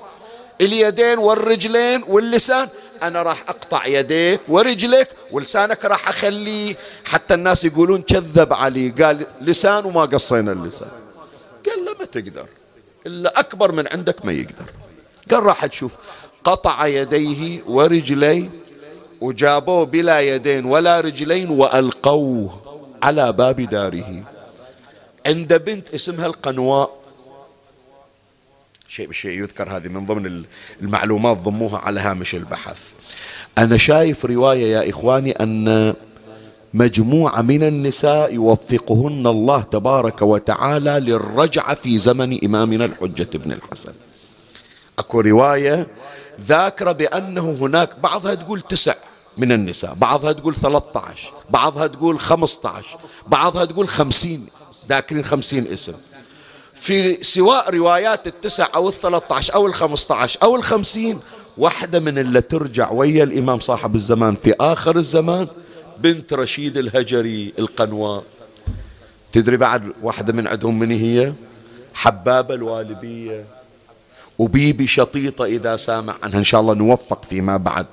[0.61, 2.69] اليدين والرجلين واللسان.
[3.03, 8.89] أنا راح أقطع يديك ورجلك ولسانك راح اخليه حتى الناس يقولون كذب علي.
[8.91, 10.89] قال لسان وما قصينا اللسان.
[11.67, 12.47] قال له ما تقدر.
[13.07, 14.71] إلا أكبر من عندك ما يقدر.
[15.31, 15.93] قال راح تشوف.
[16.45, 18.51] قطع يديه ورجليه
[19.21, 22.61] وجابوه بلا يدين ولا رجلين وألقوه
[23.03, 24.38] على باب داره.
[25.27, 26.99] عند بنت اسمها القنواء.
[28.89, 30.45] شيء بالشيء يذكر هذه من ضمن
[30.83, 32.93] المعلومات ضموها على هامش البحث.
[33.59, 35.95] أنا شايف رواية يا إخواني أن
[36.75, 43.93] مجموعة من النساء يوفقهن الله تبارك وتعالى للرجعة في زمن إمامنا الحجة بن الحسن.
[44.99, 45.87] أكو رواية
[46.41, 48.95] ذاكرة بأنه هناك بعضها تقول تسع
[49.39, 54.47] من النساء بعضها تقول 13 بعضها تقول 15 بعضها تقول 50
[54.89, 55.95] ذاكرين 50 اسم.
[56.75, 61.21] في سواء روايات التسع أو الثلاثة عشر أو الخمسة عشر أو الخمسين
[61.59, 65.47] واحدة من اللي ترجع ويا الإمام صاحب الزمان في آخر الزمان
[65.99, 68.25] بنت رشيد الهجري القنواء
[69.33, 71.33] تدري بعد واحدة من عندهم من هي؟
[71.95, 73.45] حبابة الوالبية.
[74.39, 76.39] وبيبي شطيطة إذا سامع عنها.
[76.39, 77.87] إن شاء الله نوفق فيما بعد.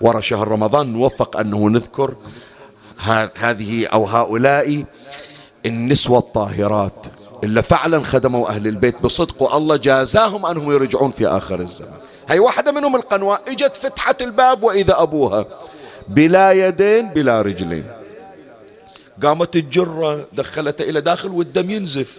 [0.00, 2.14] ورا شهر رمضان نوفق أنه نذكر
[3.36, 4.84] هذه أو هؤلاء
[5.66, 7.06] النسوة الطاهرات
[7.44, 11.98] إلا فعلا خدموا أهل البيت بصدق والله جازاهم أنهم يرجعون في آخر الزمان.
[12.28, 15.46] هي واحدة منهم القنواء إجت فتحت الباب وإذا أبوها
[16.08, 17.84] بلا يدين بلا رجلين.
[19.22, 22.16] قامت الجرة دخلته إلى داخل والدم ينزف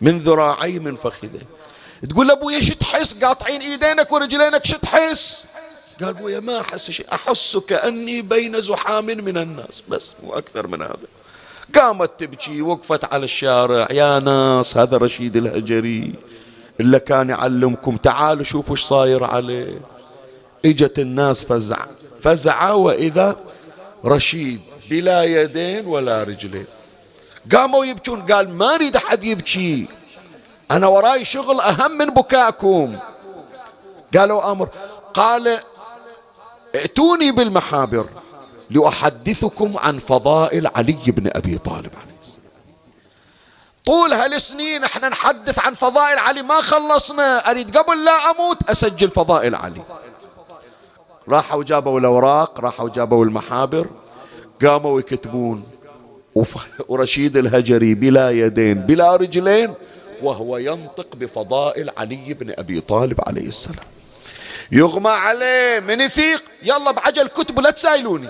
[0.00, 1.40] من ذراعي من فخذه.
[2.10, 5.44] تقول أبويا شو تحس؟ قاطعين إيدينك ورجلينك شو تحس؟
[6.00, 10.82] قال أبويا ما أحس شيء أحس كأني بين زحام من الناس بس مو أكثر من
[10.82, 11.17] هذا.
[11.74, 13.88] قامت تبكي وقفت على الشارع.
[13.90, 16.14] يا ناس هذا رشيد الهجري
[16.80, 19.78] اللي كان يعلمكم تعالوا شوفوا إيش صاير عليه.
[20.64, 21.86] إجت الناس فزع.
[22.20, 23.36] فزع وإذا
[24.04, 26.66] رشيد بلا يدين ولا رجلين.
[27.52, 28.22] قاموا يبكون.
[28.22, 29.86] قال ما أريد أحد يبكي.
[30.70, 32.98] أنا وراي شغل أهم من بكاءكم.
[34.16, 34.68] قالوا أمر.
[35.14, 35.58] قال
[36.74, 38.06] ائتوني بالمحابر.
[38.70, 42.38] لأحدثكم عن فضائل علي بن أبي طالب عليه السلام.
[43.84, 47.50] طول هالسنين إحنا نحدث عن فضائل علي ما خلصنا.
[47.50, 49.82] أريد قبل لا أموت أسجل فضائل علي.
[51.28, 53.86] راحوا جابوا الأوراق راحوا جابوا المحابر
[54.62, 55.64] قاموا يكتبون.
[56.88, 59.74] ورشيد الهجري بلا يدين بلا رجلين
[60.22, 63.86] وهو ينطق بفضائل علي بن أبي طالب عليه السلام.
[64.72, 68.28] يغمى عليه من يفيق يلا بعجل كتب لا تسايلوني.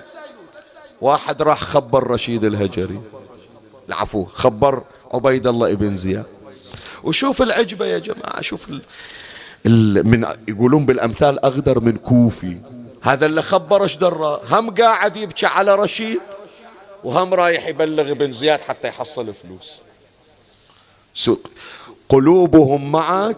[1.00, 3.00] واحد راح خبر رشيد الهجري.
[3.88, 4.82] العفو خبر
[5.14, 6.26] عبيد الله ابن زياد.
[7.04, 8.80] وشوف العجبة يا جماعة شوف ال...
[9.66, 10.08] ال...
[10.08, 12.56] من يقولون بالأمثال أغدر من كوفي.
[13.02, 16.20] هذا اللي خبر إيش درى هم قاعد يبكي على رشيد
[17.04, 19.72] وهم رايح يبلغ ابن زياد حتى يحصل فلوس.
[21.14, 21.50] سوق
[22.08, 23.36] قلوبهم معك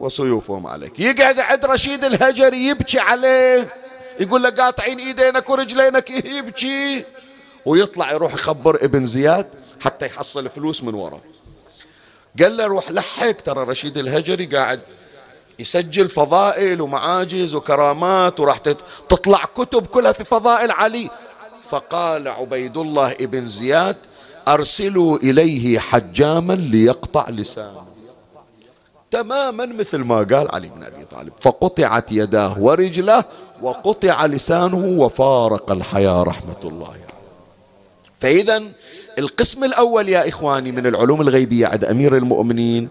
[0.00, 1.00] وسيوفهم عليك.
[1.00, 3.72] يقعد عند رشيد الهجري يبكي عليه.
[4.20, 7.04] يقول له قاطعين إيدينك ورجلينك يبكي.
[7.66, 9.46] ويطلع يروح يخبر ابن زياد
[9.84, 11.20] حتى يحصل فلوس من وراه
[12.42, 14.80] قال له روح لحق ترى رشيد الهجري قاعد
[15.58, 18.58] يسجل فضائل ومعاجز وكرامات وراح
[19.08, 21.10] تطلع كتب كلها في فضائل علي.
[21.70, 23.96] فقال عبيد الله ابن زياد
[24.48, 27.86] أرسلوا إليه حجاما ليقطع لسانه.
[29.10, 31.32] تماما مثل ما قال علي بن أبي طالب.
[31.40, 33.24] فقطعت يداه ورجله
[33.62, 36.88] وقطع لسانه وفارق الحياة رحمة الله.
[36.88, 37.08] عليه
[38.20, 38.62] فإذا
[39.18, 42.88] القسم الأول يا إخواني من العلوم الغيبية عند أمير المؤمنين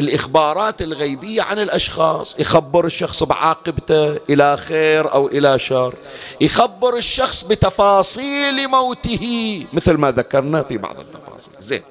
[0.00, 5.94] الإخبارات الغيبية عن الأشخاص يخبر الشخص بعاقبته إلى خير أو إلى شر
[6.40, 11.54] يخبر الشخص بتفاصيل موته مثل ما ذكرنا في بعض التفاصيل.
[11.60, 11.82] زين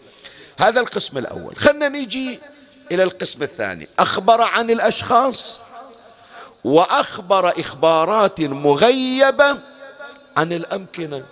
[0.59, 1.55] هذا القسم الأول.
[1.55, 2.39] خلنا نيجي
[2.91, 3.87] إلى القسم الثاني.
[3.99, 5.59] أخبر عن الأشخاص
[6.63, 9.57] وأخبر إخبارات مغيبة
[10.37, 11.23] عن الأمكنة.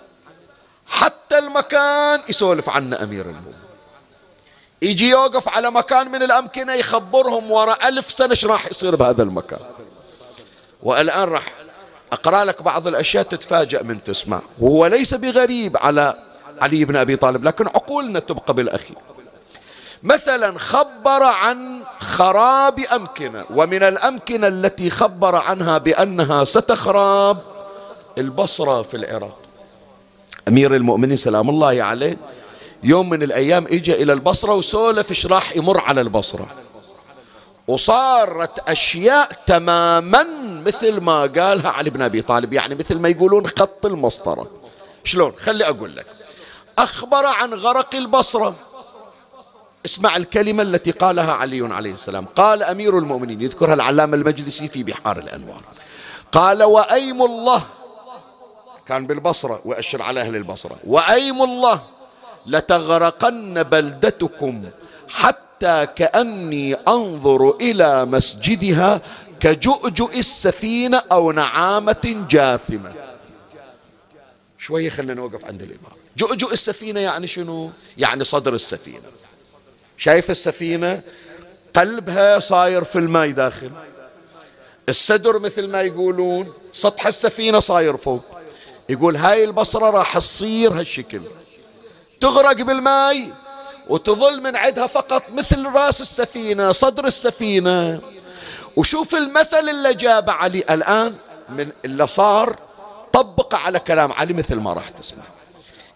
[0.86, 3.54] حتى المكان يسولف عنه أمير المؤمنين.
[4.82, 9.60] يجي يوقف على مكان من الأمكنة يخبرهم وراء ألف سنة إيش راح يصير بهذا المكان.
[10.82, 11.44] والآن راح
[12.12, 14.40] أقرأ لك بعض الأشياء تتفاجأ من تسمع.
[14.58, 16.14] وهو ليس بغريب على
[16.62, 18.98] علي بن أبي طالب لكن عقولنا تبقى بالأخير.
[20.02, 27.38] مثلا خبر عن خراب أمكنة ومن الأمكنة التي خبر عنها بأنها ستخراب
[28.18, 29.38] البصرة في العراق.
[30.48, 32.16] أمير المؤمنين سلام الله عليه
[32.82, 36.46] يوم من الأيام إجا إلى البصرة وسولف إيش راح يمر على البصرة.
[37.68, 40.26] وصارت أشياء تماما
[40.66, 44.50] مثل ما قالها علي بن أبي طالب يعني مثل ما يقولون خط المسطرة.
[45.04, 46.06] شلون؟ خلي أقول لك.
[46.78, 48.54] أخبر عن غرق البصرة.
[49.88, 52.24] اسمع الكلمة التي قالها علي عليه السلام.
[52.24, 55.62] قال أمير المؤمنين يذكرها العلامة المجلسي في بحار الأنوار.
[56.32, 57.62] قال وأيم الله
[58.86, 60.76] كان بالبصرة وأشر على أهل البصرة.
[60.86, 61.82] وأيم الله
[62.46, 64.64] لتغرقن بلدتكم
[65.08, 69.00] حتى كأني أنظر إلى مسجدها
[69.40, 72.92] كجؤجؤ السفينة أو نعامة جاثمة.
[74.58, 79.08] شوية خلينا نوقف عند العبارة جؤجؤ السفينة يعني شنو؟ يعني صدر السفينة.
[79.98, 81.00] شايف السفينة؟
[81.76, 83.70] قلبها صاير في الماء داخل.
[84.88, 88.24] السدر مثل ما يقولون سطح السفينة صاير فوق.
[88.88, 91.20] يقول هاي البصرة راح تصير هالشكل.
[92.20, 93.30] تغرق بالماء
[93.88, 98.00] وتظل من عندها فقط مثل راس السفينة صدر السفينة.
[98.76, 101.14] وشوف المثل اللي جاب علي الآن
[101.48, 102.58] من اللي صار
[103.12, 105.24] طبق على كلام علي مثل ما راح تسمع.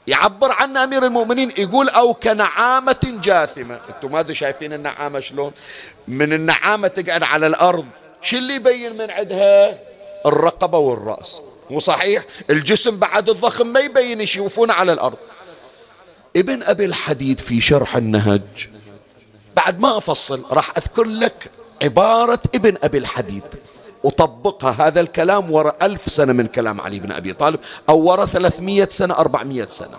[0.07, 3.81] يعبر عن أمير المؤمنين يقول أو كنعامة جاثمة.
[3.89, 5.53] أنتم ما شايفين النعامة شلون؟
[6.09, 7.87] من النعامة تقعد على الأرض.
[8.23, 9.79] شو اللي يبين من عندها؟
[10.27, 11.41] الرقبة والرأس.
[11.71, 15.19] مو صحيح؟ الجسم بعد الضخم ما يبين يشوفون على الأرض.
[16.37, 18.69] ابن أبي الحديد في شرح النهج
[19.57, 21.51] بعد ما أفصل راح أذكر لك
[21.83, 23.43] عبارة ابن أبي الحديد.
[24.05, 28.89] وطبقها هذا الكلام وراء ألف سنة من كلام علي بن أبي طالب أو وراء ثلاثمية
[28.91, 29.97] سنة أربعمية سنة.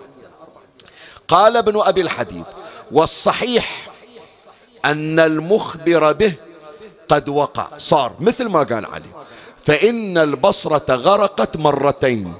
[1.28, 2.44] قال ابن أبي الحديد
[2.92, 3.90] والصحيح
[4.84, 6.34] أن المخبر به
[7.08, 9.10] قد وقع صار مثل ما قال علي.
[9.64, 12.34] فإن البصرة غرقت مرتين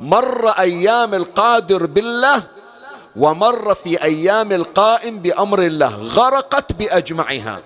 [0.00, 2.42] مر أيام القادر بالله
[3.16, 7.62] ومر في أيام القائم بأمر الله غرقت بأجمعها.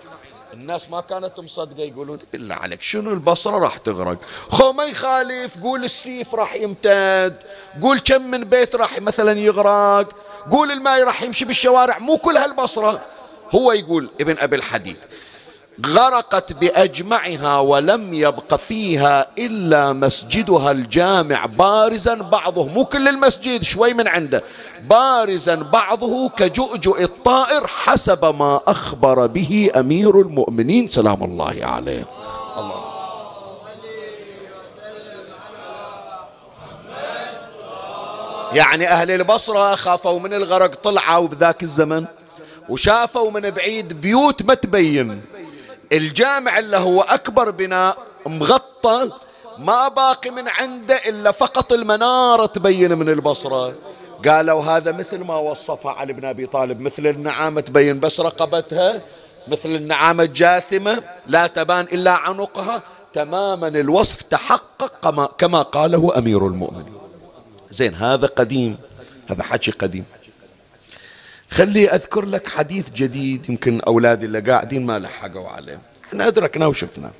[0.53, 4.19] الناس ما كانت مصدقة يقولون بالله عليك شنو البصرة راح تغرق؟
[4.51, 7.43] خو ما يخالف قول السيف راح يمتد
[7.83, 10.13] قول كم من بيت راح مثلا يغرق
[10.51, 13.07] قول الماء راح يمشي بالشوارع مو كل هالبصرة.
[13.55, 14.97] هو يقول ابن أبي الحديد
[15.87, 21.47] غرقت بأجمعها ولم يبق فيها إلا مسجدها الجامع.
[21.47, 24.43] بارزا بعضه مو كل المسجد شوي من عنده.
[24.85, 30.89] بارزا بعضه كجؤجؤ الطائر حسب ما أخبر به أمير المؤمنين.
[30.89, 32.07] سلام الله عليه.
[32.59, 32.83] الله
[38.53, 42.05] يعني أهل البصرة خافوا من الغرق طلعوا بذاك الزمن
[42.69, 45.21] وشافوا من بعيد بيوت ما تبين.
[45.93, 49.11] الجامع اللي هو أكبر بناء مغطى
[49.59, 53.75] ما باقي من عنده إلا فقط المنارة تبين من البصرة.
[54.29, 59.01] قالوا هذا مثل ما وصفها علي بن أبي طالب مثل النعامة تبين بس رقبتها
[59.49, 62.83] مثل النعامة الجاثمة لا تبان إلا عنقها.
[63.13, 66.95] تماما الوصف تحقق كما, كما قاله أمير المؤمنين.
[67.71, 68.79] زين هذا قديم
[69.31, 70.05] هذا حكي قديم.
[71.53, 75.79] خلي أذكر لك حديث جديد يمكن أولادي اللي قاعدين ما لحقوا عليه.
[76.05, 77.11] إحنا أدركنا وشفنا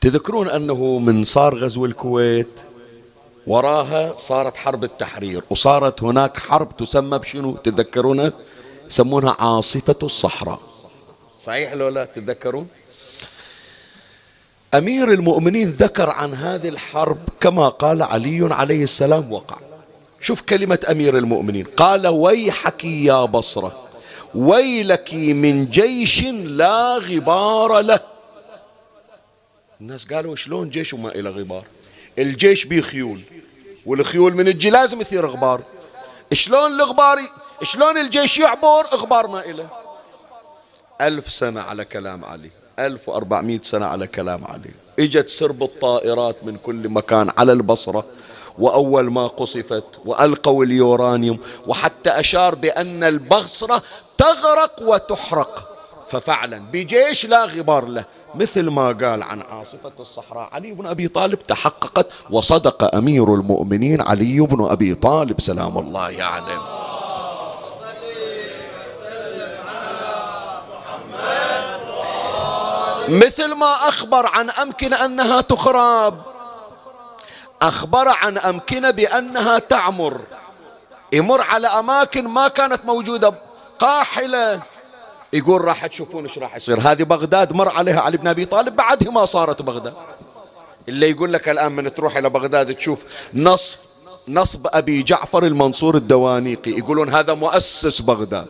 [0.00, 2.60] تذكرون أنه من صار غزو الكويت
[3.46, 8.32] وراها صارت حرب التحرير وصارت هناك حرب تسمى بشنو؟ تذكرونها
[8.90, 10.60] يسمونها عاصفة الصحراء.
[11.42, 12.68] صحيح لو لا تتذكرون؟
[14.74, 19.65] أمير المؤمنين ذكر عن هذه الحرب كما قال علي عليه السلام وقع.
[20.26, 21.66] شوف كلمة أمير المؤمنين.
[21.76, 23.88] قال ويحك يا بصرة
[24.34, 28.00] ويلك من جيش لا غبار له.
[29.80, 31.64] الناس قالوا شلون جيش وما إلى غبار؟
[32.18, 33.20] الجيش بيه خيول
[33.86, 35.62] والخيول من الجي لازم يثير غبار.
[36.32, 37.18] شلون الغبار
[37.62, 39.68] شلون الجيش يعبر؟ غبار ما إله.
[41.00, 42.50] ألف سنة على كلام علي.
[42.78, 44.70] 1400 سنة على كلام علي.
[44.98, 48.06] إجت سرب الطائرات من كل مكان على البصرة.
[48.58, 53.82] وأول ما قصفت وألقوا اليورانيوم وحتى أشار بأن البصرة
[54.18, 55.72] تغرق وتحرق.
[56.08, 58.04] ففعلا بجيش لا غبار له
[58.34, 64.40] مثل ما قال عن عاصفة الصحراء علي بن أبي طالب تحققت وصدق أمير المؤمنين علي
[64.40, 66.18] بن أبي طالب سلام الله عليه.
[66.18, 66.58] يعني
[73.08, 76.35] مثل ما أخبر عن أمكنة أنها تخرب
[77.62, 80.20] أخبر عن أمكنة بأنها تعمر.
[81.12, 83.34] يمر على أماكن ما كانت موجودة.
[83.78, 84.62] قاحلة.
[85.32, 86.80] يقول راح تشوفون إيش راح يصير.
[86.80, 89.94] هذه بغداد مر عليها علي بن أبي طالب بعدها ما صارت بغداد.
[90.88, 93.04] اللي يقول لك الآن من تروح إلى بغداد تشوف
[93.34, 93.78] نصف
[94.28, 96.70] نصب أبي جعفر المنصور الدوانيقي.
[96.70, 98.46] يقولون هذا مؤسس بغداد.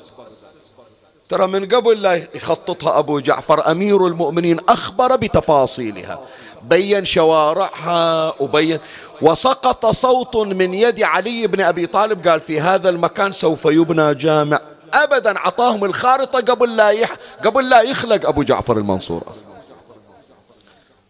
[1.29, 6.21] ترى من قبل لا يخططها أبو جعفر أمير المؤمنين أخبر بتفاصيلها.
[6.69, 8.79] بين شوارعها وبين
[9.23, 14.61] وسقط صوت من يد علي بن أبي طالب قال في هذا المكان سوف يبنى جامع.
[14.95, 17.11] أبدا عطاهم الخارطة قبل لا يح
[17.45, 19.23] قبل لا يخلق أبو جعفر المنصور.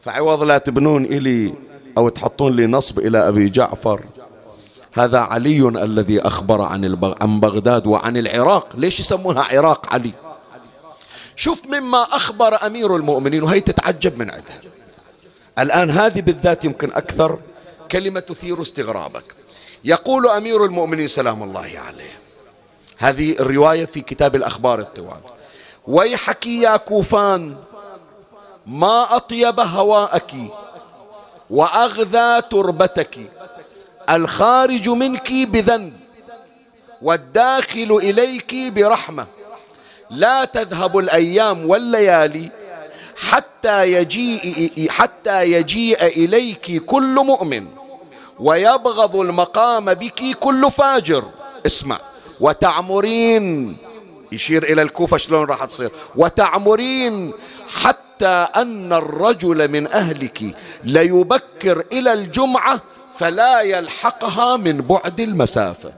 [0.00, 1.54] فعوض لا تبنون إلي
[1.98, 4.00] أو تحطون لي نصب إلى أبي جعفر.
[4.92, 7.14] هذا علي الذي أخبر عن, البغ...
[7.20, 8.68] عن بغداد وعن العراق.
[8.74, 10.12] ليش يسمونها عراق علي؟
[11.36, 14.60] شوف مما أخبر أمير المؤمنين وهي تتعجب من عندها.
[15.58, 17.38] الآن هذه بالذات يمكن أكثر
[17.90, 19.24] كلمة تثير استغرابك.
[19.84, 22.18] يقول أمير المؤمنين سلام الله عليه.
[22.98, 25.20] هذه الرواية في كتاب الأخبار الطوال
[25.86, 27.56] ويحك يا كوفان
[28.66, 30.32] ما أطيب هواءك
[31.50, 33.18] وأغذى تربتك.
[34.10, 35.92] الخارج منك بذنب
[37.02, 39.26] والداخل إليك برحمة.
[40.10, 42.50] لا تذهب الأيام والليالي
[43.16, 47.66] حتى يجيء حتى يجيء إليك كل مؤمن
[48.40, 51.24] ويبغض المقام بك كل فاجر.
[51.66, 51.98] اسمع.
[52.40, 53.76] وتعمرين.
[54.32, 55.90] يشير إلى الكوفة شلون راح تصير.
[56.16, 57.32] وتعمرين
[57.82, 62.80] حتى أن الرجل من أهلك ليبكر إلى الجمعة
[63.18, 65.92] فلا يلحقها من بعد المسافة.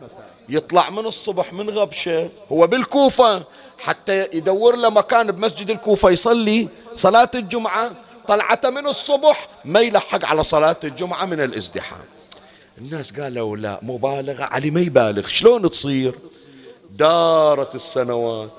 [0.48, 2.30] يطلع من الصبح من غبشة.
[2.52, 3.44] هو بالكوفة.
[3.78, 7.90] حتى يدور له مكان بمسجد الكوفة يصلي صلاة الجمعة.
[8.28, 12.04] طلعته من الصبح ما يلحق على صلاة الجمعة من الازدحام.
[12.78, 14.44] الناس قالوا لا مبالغة.
[14.44, 16.14] علي ما يبالغ شلون تصير؟
[16.90, 18.50] دارت السنوات.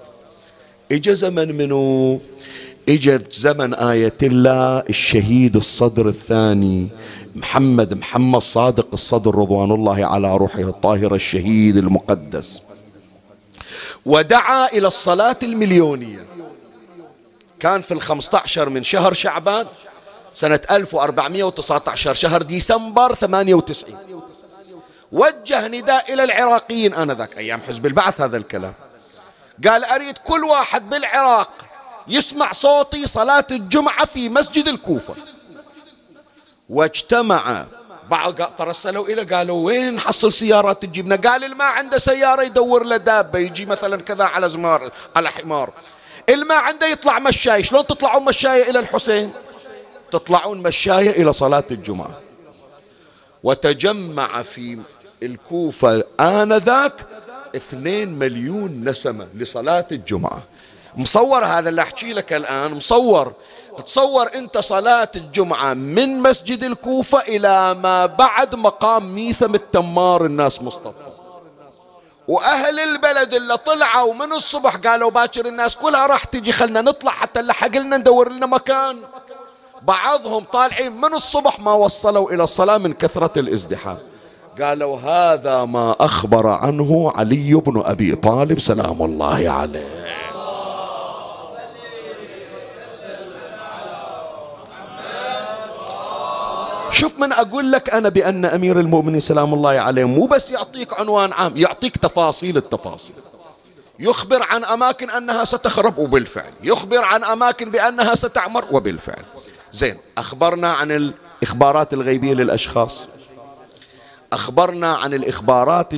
[0.92, 2.20] إجا زمن منو؟
[2.90, 6.88] اجت زمن آية الله الشهيد الصدر الثاني.
[7.36, 12.64] محمد محمد صادق الصدر رضوان الله على روحه الطاهرة الشهيد المقدس.
[14.06, 16.26] ودعا إلى الصلاة المليونية.
[17.60, 19.68] كان في الخمسة عشر من شهر شعبان
[20.34, 23.98] سنة 1419 شهر ديسمبر 98
[25.12, 28.74] وجه نداء إلى العراقيين آنذاك أيام حزب البعث هذا الكلام.
[29.68, 31.52] قال أريد كل واحد بالعراق
[32.08, 35.16] يسمع صوتي صلاة الجمعة في مسجد الكوفة.
[36.70, 37.66] واجتمع
[38.57, 43.39] ترسلوا إلى قالوا وين حصل سيارات تجيبنا؟ قال اللي ما عنده سيارة يدور له دابة
[43.39, 45.70] يجي مثلا كذا على زمار على حمار.
[46.30, 49.32] اللي ما عنده يطلع مشاي شلون تطلعون مشاية إلى الحسين؟
[50.12, 52.20] تطلعون مشاية إلى صلاة الجمعة.
[53.43, 54.80] وتجمع في
[55.24, 56.93] الكوفة آنذاك
[57.55, 60.43] اثنين مليون نسمة لصلاة الجمعة.
[61.00, 63.34] مصور هذا اللي أحكي لك الآن مصور.
[63.86, 70.93] تصور أنت صلاة الجمعة من مسجد الكوفة إلى ما بعد مقام ميثم التمار الناس مصطفى.
[72.28, 77.41] وأهل البلد اللي طلعوا من الصبح قالوا باكر الناس كلها راح تجي خلنا نطلع حتى
[77.41, 78.97] نلحق لنا ندور لنا مكان.
[79.82, 83.97] بعضهم طالعين من الصبح ما وصلوا إلى الصلاة من كثرة الازدحام.
[84.62, 89.99] قالوا هذا ما أخبر عنه علي بن أبي طالب سلام الله عليه.
[96.92, 101.34] شوف من أقول لك أنا بأن أمير المؤمنين سلام الله عليه مو بس يعطيك عنوان
[101.34, 103.16] عام يعطيك تفاصيل التفاصيل.
[104.00, 106.52] يخبر عن أماكن أنها ستخرب وبالفعل.
[106.64, 109.24] يخبر عن أماكن بأنها ستعمر وبالفعل.
[109.72, 113.10] زين أخبرنا عن الإخبارات الغيبية للأشخاص.
[114.34, 115.94] أخبرنا عن الإخبارات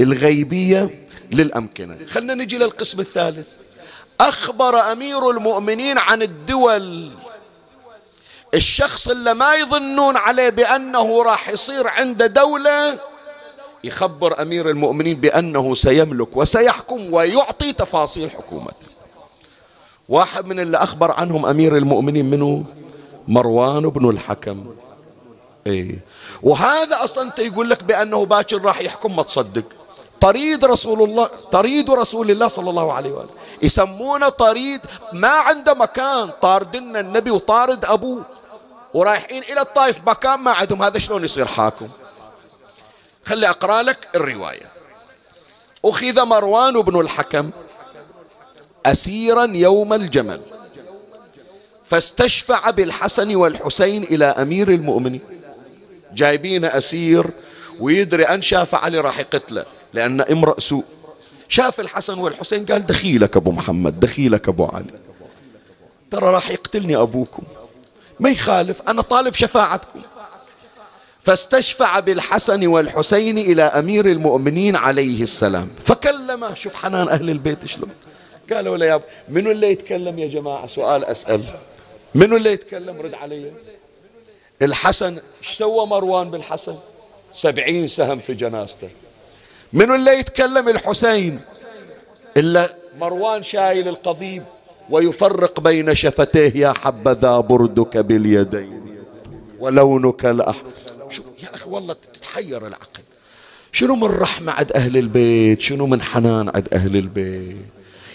[0.00, 1.98] الغيبية للأمكنة.
[2.10, 3.48] خلنا نجي للقسم الثالث.
[4.20, 7.10] أخبر أمير المؤمنين عن الدول
[8.54, 12.98] الشخص اللي ما يظنون عليه بأنه راح يصير عنده دولة
[13.84, 18.86] يخبر أمير المؤمنين بأنه سيملك وسيحكم ويعطي تفاصيل حكومته.
[20.08, 22.64] واحد من اللي أخبر عنهم أمير المؤمنين منه
[23.28, 24.64] مروان بن الحكم.
[25.66, 25.98] إيه.
[26.42, 29.64] وهذا أنت يقول لك بأنه باكر راح يحكم ما تصدق.
[30.20, 33.28] طريد رسول الله طريد رسول الله صلى الله عليه وآله.
[33.62, 34.80] يسمونه طريد
[35.12, 38.24] ما عنده مكان طاردنا النبي وطارد أبوه.
[38.94, 40.82] ورايحين إلى الطائف مكان ما عندهم.
[40.82, 41.88] هذا شلون يصير حاكم؟
[43.24, 44.70] خلي أقرأ لك الرواية.
[45.84, 47.50] أخذ مروان بن الحكم
[48.86, 50.40] أسيرا يوم الجمل
[51.84, 55.22] فاستشفع بالحسن والحسين إلى أمير المؤمنين.
[56.12, 57.26] جايبين أسير
[57.80, 59.64] ويدري أن شاف علي راح يقتله.
[59.96, 60.84] لأن امرأ سوء.
[61.48, 64.98] شاف الحسن والحسين قال دخيلك أبو محمد دخيلك أبو علي.
[66.10, 67.42] ترى راح يقتلني أبوكم.
[68.20, 70.00] ما يخالف أنا طالب شفاعتكم.
[71.20, 75.68] فاستشفع بالحسن والحسين إلى أمير المؤمنين عليه السلام.
[75.84, 77.90] فكلمه شوف حنان أهل البيت شلون.
[78.52, 81.42] قالوا له يا منو اللي يتكلم يا جماعة؟ سؤال أسأل.
[82.14, 83.52] منو اللي يتكلم؟ رد علي.
[84.62, 86.76] الحسن إيش سوى مروان بالحسن؟
[87.34, 88.88] سبعين سهم في جنازته.
[89.76, 91.40] منو اللي يتكلم؟ الحسين.
[92.36, 94.42] إلا مروان شايل القضيب
[94.90, 98.98] ويفرق بين شفتيه يا حبذا بردك باليدين
[99.58, 100.70] ولونك الأحمر
[101.08, 103.02] شوف يا أخي والله تتحير العقل.
[103.72, 107.56] شنو من رحمة عند أهل البيت؟ شنو من حنان عند أهل البيت؟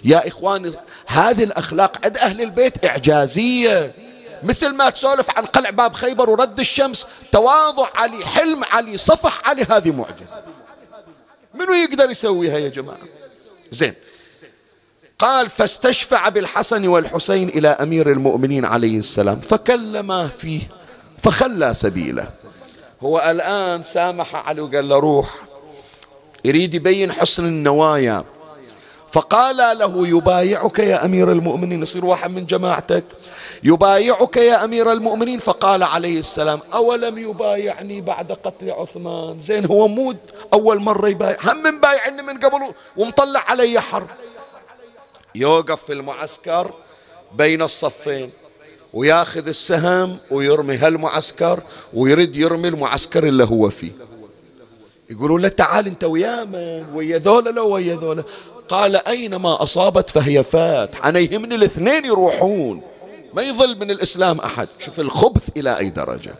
[0.03, 0.71] يا إخواني
[1.07, 3.91] هذه الأخلاق عند أهل البيت إعجازية.
[4.43, 9.65] مثل ما تسولف عن قلع باب خيبر ورد الشمس تواضع علي حلم علي صفح علي
[9.69, 10.41] هذه معجزة.
[11.53, 12.97] منو يقدر يسويها يا جماعة؟
[13.71, 13.93] زين.
[15.19, 20.61] قال فاستشفع بالحسن والحسين إلى أمير المؤمنين عليه السلام فكلماه فيه
[21.23, 22.29] فخلى سبيله.
[23.03, 25.35] هو الآن سامح علي وقال له روح.
[26.45, 28.23] يريد يبين حسن النوايا.
[29.11, 31.81] فقال له يبايعك يا أمير المؤمنين.
[31.81, 33.03] يصير واحد من جماعتك.
[33.63, 35.39] يبايعك يا أمير المؤمنين.
[35.39, 40.17] فقال عليه السلام أولم يبايعني بعد قتل عثمان؟ زين هو مود
[40.53, 41.37] أول مرة يبايع.
[41.43, 44.07] هم من بايعني من قبل ومطلع علي حرب.
[45.35, 46.73] يوقف في المعسكر
[47.33, 48.29] بين الصفين
[48.93, 51.59] وياخذ السهم ويرمي هالمعسكر
[51.93, 53.91] ويرد يرمي المعسكر اللي هو فيه.
[55.09, 58.23] يقولوا له تعال انت ويا من؟ ويا ذولا لو ويا ذولا.
[58.71, 62.81] قال أينما أصابت فهي فات أنا يهمني الاثنين يروحون.
[63.33, 64.67] ما يظل من الإسلام أحد.
[64.79, 66.35] شوف الخبث إلى أي درجة.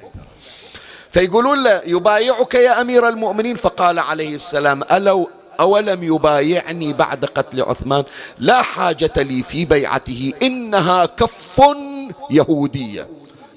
[1.10, 3.56] فيقولون له يبايعك يا أمير المؤمنين.
[3.56, 5.30] فقال عليه السلام ألو
[5.60, 8.04] أولم يبايعني بعد قتل عثمان؟
[8.40, 10.34] لا حاجة لي في بيعته.
[10.44, 11.62] إنها كف
[12.30, 13.08] يهودية.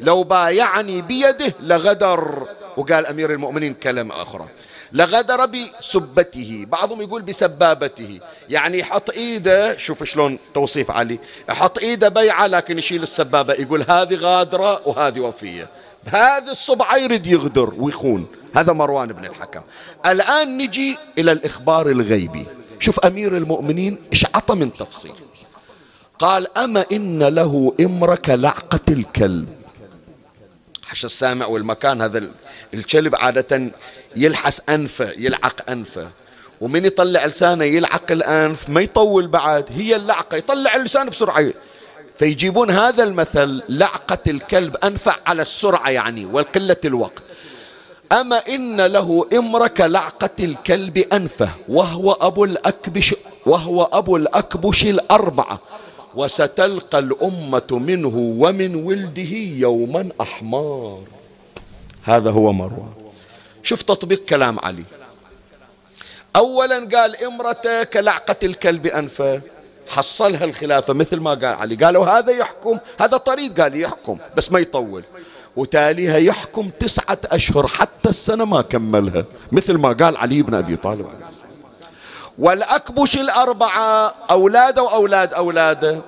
[0.01, 2.47] لو بايعني بيده لغدر.
[2.77, 4.49] وقال أمير المؤمنين كلمة أخرى
[4.95, 8.21] لغدر بسبته بعضهم يقول بسبابته.
[8.49, 11.19] يعني يحط إيده شوف شلون توصيف علي.
[11.49, 13.55] يحط إيده بيعة لكن يشيل السبابة.
[13.55, 15.69] يقول هذه غادرة وهذه وفية.
[16.07, 18.27] بهذه الصبعة يريد يغدر ويخون.
[18.57, 19.61] هذا مروان بن الحكم.
[20.07, 22.47] الآن نجي إلى الإخبار الغيبي.
[22.81, 25.13] شوف أمير المؤمنين إيش عطى من تفصيل.
[26.19, 29.64] قال أما إن له إمر كلعقة الكلب.
[30.85, 32.29] حش السامع والمكان هذا
[32.75, 33.71] الكلب عادة
[34.17, 36.09] يلحس أنفه يلعق أنفه.
[36.61, 41.53] ومن يطلع لسانه يلعق الأنف ما يطول بعد هي اللعقة يطلع اللسان بسرعة.
[42.19, 47.23] فيجيبون هذا المثل لعقة الكلب أنفع على السرعة يعني والقلة الوقت.
[48.13, 53.15] أما إن له إمرك لعقة الكلب أنفه وهو أبو الأكبش
[53.47, 55.61] وهو أبو الأكبش الأربعة.
[56.17, 61.03] وستلقى الأمة منه ومن ولده يوما أحمار
[62.03, 62.93] هذا هو مروان
[63.63, 64.85] شوف تطبيق كلام علي.
[66.37, 69.41] أولا قال إمرته كلعقة الكلب أنفه
[69.89, 71.75] حصلها الخلافة مثل ما قال علي.
[71.75, 75.05] قالوا هذا يحكم هذا طريق قال يحكم بس ما يطول.
[75.57, 81.07] وتاليها يحكم تسعة أشهر حتى السنة ما كملها مثل ما قال علي بن أبي طالب
[82.39, 86.01] والأكبش الأربعة أولاده وأولاد أولاده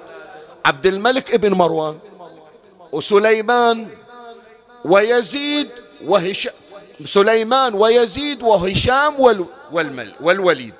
[0.66, 1.98] عبد الملك ابن مروان
[2.92, 3.86] وسليمان
[4.84, 5.68] ويزيد
[6.06, 6.52] وهشام
[7.04, 9.14] سليمان ويزيد وهشام
[9.72, 10.74] والمل والوليد.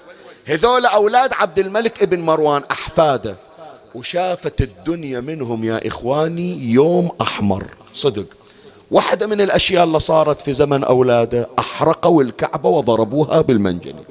[0.47, 3.37] هذول أولاد عبد الملك ابن مروان أحفاده.
[3.95, 7.67] وشافت الدنيا منهم يا إخواني يوم أحمر.
[7.95, 8.25] صدق.
[8.91, 14.07] واحدة من الأشياء اللي صارت في زمن أولاده أحرقوا الكعبة وضربوها بالمنجنيق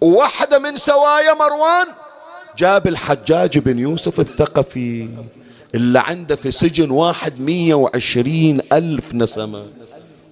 [0.00, 1.86] وواحدة من سوايا مروان
[2.58, 5.08] جاب الحجاج بن يوسف الثقفي
[5.74, 9.66] اللي عنده في سجن واحد مية وعشرين ألف نسمة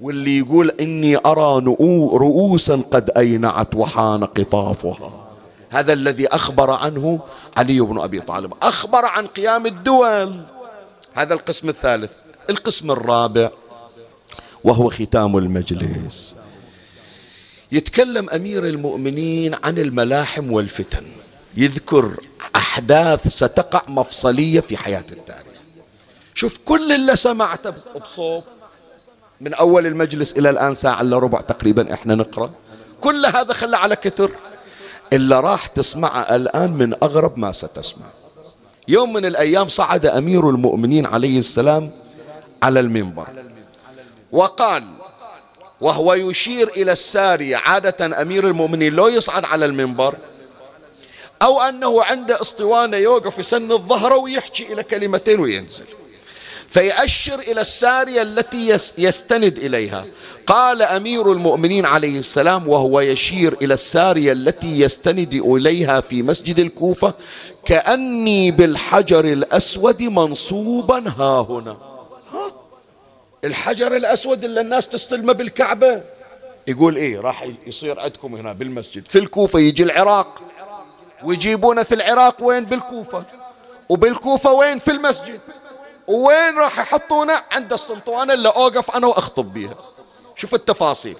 [0.00, 1.64] واللي يقول إني أرى
[2.12, 5.28] رؤوسا قد أينعت وحان قطافها.
[5.70, 7.20] هذا الذي أخبر عنه
[7.56, 8.54] علي بن أبي طالب.
[8.62, 10.40] أخبر عن قيام الدول.
[11.14, 12.12] هذا القسم الثالث.
[12.50, 13.50] القسم الرابع
[14.64, 16.36] وهو ختام المجلس.
[17.72, 21.04] يتكلم أمير المؤمنين عن الملاحم والفتن.
[21.56, 22.20] يذكر
[22.56, 25.58] أحداث ستقع مفصلية في حياة التاريخ.
[26.34, 27.72] شوف كل اللي سمعته
[28.04, 28.44] بصوت
[29.40, 32.52] من أول المجلس إلى الآن ساعة إلا ربع تقريبا إحنا نقرأ.
[33.00, 34.30] كل هذا خلى على كتر.
[35.12, 38.06] الا راح تسمعه الآن من أغرب ما ستسمع.
[38.88, 41.90] يوم من الأيام صعد أمير المؤمنين عليه السلام
[42.62, 43.28] على المنبر.
[44.32, 44.84] وقال
[45.82, 48.92] وهو يشير إلى السارية عادة أمير المؤمنين.
[48.92, 50.14] لو يصعد على المنبر
[51.42, 55.84] أو أنه عند اسطوانة يوقف يسن الظهر ويحكي إلى كلمتين وينزل.
[56.68, 60.04] فيأشر إلى السارية التي يستند إليها.
[60.46, 67.14] قال أمير المؤمنين عليه السلام وهو يشير إلى السارية التي يستند إليها في مسجد الكوفة
[67.64, 71.91] كأني بالحجر الأسود منصوبا ها هنا.
[73.44, 76.02] الحجر الأسود اللي الناس تستلمه بالكعبة.
[76.66, 80.42] يقول إيه راح يصير عندكم هنا بالمسجد في الكوفة يجي العراق
[81.24, 83.24] ويجيبونه في العراق وين؟ بالكوفة.
[83.88, 85.40] وبالكوفة وين؟ في المسجد.
[86.06, 89.74] وين راح يحطونه؟ عند السلطانة اللي أوقف أنا وأخطب بيها.
[90.36, 91.16] شوف التفاصيل.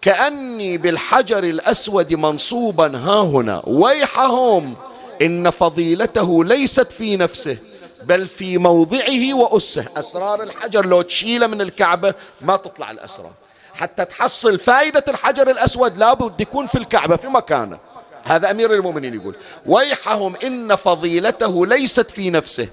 [0.00, 4.74] كأني بالحجر الأسود منصوبا ها هنا ويحهم
[5.22, 7.56] إن فضيلته ليست في نفسه.
[8.04, 9.84] بل في موضعه وأسه.
[9.96, 13.32] أسرار الحجر لو تشيله من الكعبة ما تطلع الأسرار.
[13.74, 17.78] حتى تحصل فائدة الحجر الأسود لابد يكون في الكعبة في مكانه.
[18.24, 19.36] هذا أمير المؤمنين يقول
[19.66, 22.68] ويحهم إن فضيلته ليست في نفسه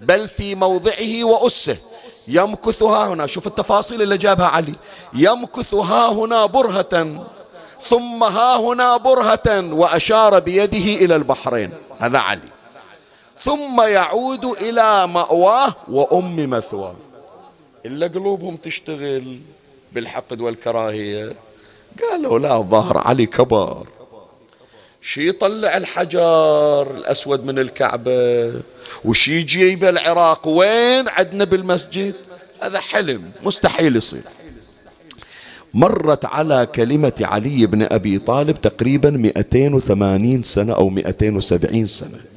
[0.00, 1.76] بل في موضعه وأسه.
[2.28, 3.26] يمكث ها هنا.
[3.26, 4.74] شوف التفاصيل اللي جابها علي.
[5.12, 7.24] يمكث ها هنا برهة
[7.88, 11.70] ثم ها هنا برهة وأشار بيده إلى البحرين.
[11.98, 12.53] هذا علي.
[13.44, 16.96] ثم يعود إلى مأواه وأم مثواه.
[17.86, 19.38] إلا قلوبهم تشتغل
[19.92, 21.32] بالحقد والكراهية.
[22.02, 23.86] قالوا لا ظهر علي كبر
[25.02, 28.52] شي يطلع الحجر الأسود من الكعبة
[29.04, 30.48] وشي يجيب العراق.
[30.48, 32.14] وين؟ عندنا بالمسجد.
[32.62, 33.30] هذا حلم.
[33.42, 34.22] مستحيل يصير.
[35.74, 42.33] مرت على كلمة علي بن أبي طالب تقريبا 280 سنة أو 270 سنة.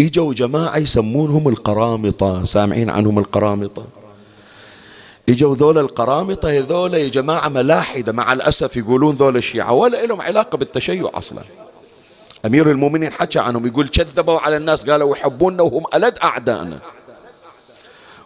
[0.00, 2.44] إجوا جماعة يسمونهم القرامطة.
[2.44, 3.86] سامعين عنهم القرامطة؟
[5.28, 8.12] إجوا ذول القرامطة هذول يا جماعة ملاحدة.
[8.12, 9.72] مع الأسف يقولون ذول الشيعة.
[9.72, 11.42] ولا لهم علاقة بالتشيع أصلا.
[12.46, 16.78] أمير المؤمنين حكى عنهم يقول كذبوا على الناس قالوا يحبوننا وهم ألد أعدائنا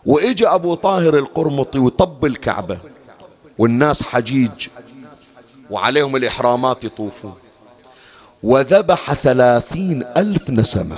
[0.07, 2.79] وإجا أبو طاهر القرمطي وطب الكعبة
[3.59, 4.69] والناس حجيج
[5.71, 7.35] وعليهم الإحرامات يطوفون.
[8.43, 10.97] وذبح ثلاثين ألف نسمة.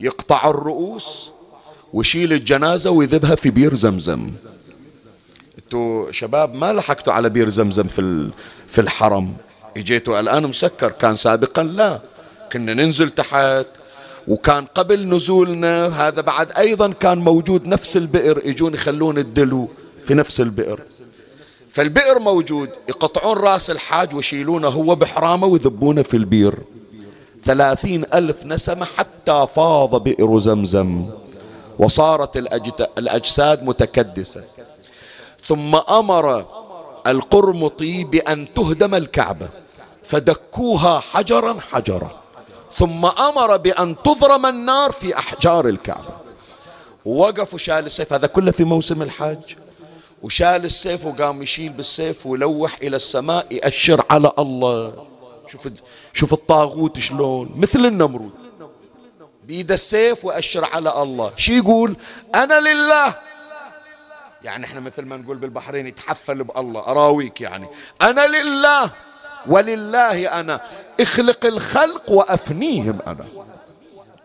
[0.00, 1.30] يقطع الرؤوس
[1.92, 4.30] ويشيل الجنازة ويذبها في بير زمزم.
[5.58, 8.30] أنتوا شباب ما لحقتوا على بير زمزم في
[8.68, 9.34] في الحرم؟
[9.76, 12.00] اجيتوا الآن مسكر كان سابقا لا.
[12.52, 13.66] كنا ننزل تحت
[14.28, 19.68] وكان قبل نزولنا هذا بعد أيضا كان موجود نفس البئر يجون يخلون الدلو
[20.06, 20.80] في نفس البئر.
[21.70, 26.54] فالبئر موجود يقطعون رأس الحاج ويشيلونه هو بحرامة ويذبونه في البير.
[27.48, 31.10] ثلاثين ألف نسمة حتى فاض بئر زمزم
[31.78, 32.36] وصارت
[32.98, 34.44] الأجساد متكدسة.
[35.44, 36.46] ثم أمر
[37.06, 39.48] القرمطي بأن تهدم الكعبة
[40.04, 42.10] فدكوها حجرا حجرا.
[42.76, 46.14] ثم أمر بأن تضرم النار في أحجار الكعبة.
[47.04, 49.54] ووقف شال السيف هذا كله في موسم الحج
[50.22, 55.07] وشال السيف وقام يشيل بالسيف ويلوح إلى السماء يأشر على الله.
[55.48, 55.68] شوف
[56.12, 58.32] شوف الطاغوت شلون مثل النمرود.
[59.44, 61.32] بيد السيف وأشر على الله.
[61.36, 61.96] شي يقول؟
[62.34, 63.14] أنا لله.
[64.42, 66.80] يعني إحنا مثل ما نقول بالبحرين يتحفل بالله.
[66.80, 67.66] أراويك يعني.
[68.02, 68.90] أنا لله.
[69.46, 70.60] ولله أنا.
[71.00, 73.26] اخلق الخلق وأفنيهم أنا.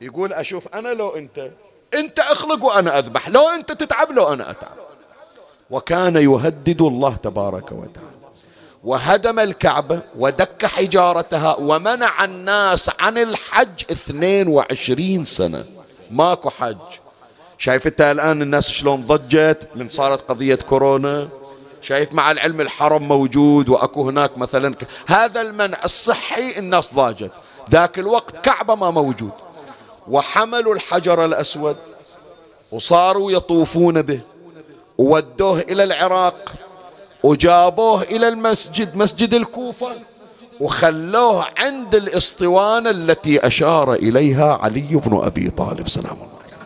[0.02, 1.52] يقول أشوف أنا لو أنت.
[1.94, 3.30] أنت أخلق وأنا أذبح.
[3.30, 4.78] لو أنت تتعب لو أنا أتعب.
[5.70, 8.23] وكان يهدد الله تبارك وتعالى.
[8.84, 15.66] وهدم الكعبة ودك حجارتها ومنع الناس عن الحج 22 سنة.
[16.12, 16.78] ماكو حج.
[17.58, 21.30] شايف انت الآن الناس شلون ضجت من صارت قضية كورونا؟
[21.82, 24.76] شايف مع العلم الحرم موجود وأكو هناك مثلا
[25.08, 27.32] هذا المنع الصحي الناس ضاجت.
[27.70, 29.32] ذاك الوقت كعبة ما موجود.
[30.08, 31.78] وحملوا الحجر الأسود
[32.72, 34.20] وصاروا يطوفون به.
[34.98, 36.54] وودوه إلى العراق.
[37.24, 39.96] وجابوه إلى المسجد مسجد الكوفة
[40.60, 45.90] وخلوه عند الاسطوانة التي أشار إليها علي بن أبي طالب.
[45.90, 46.58] سلام الله عليه.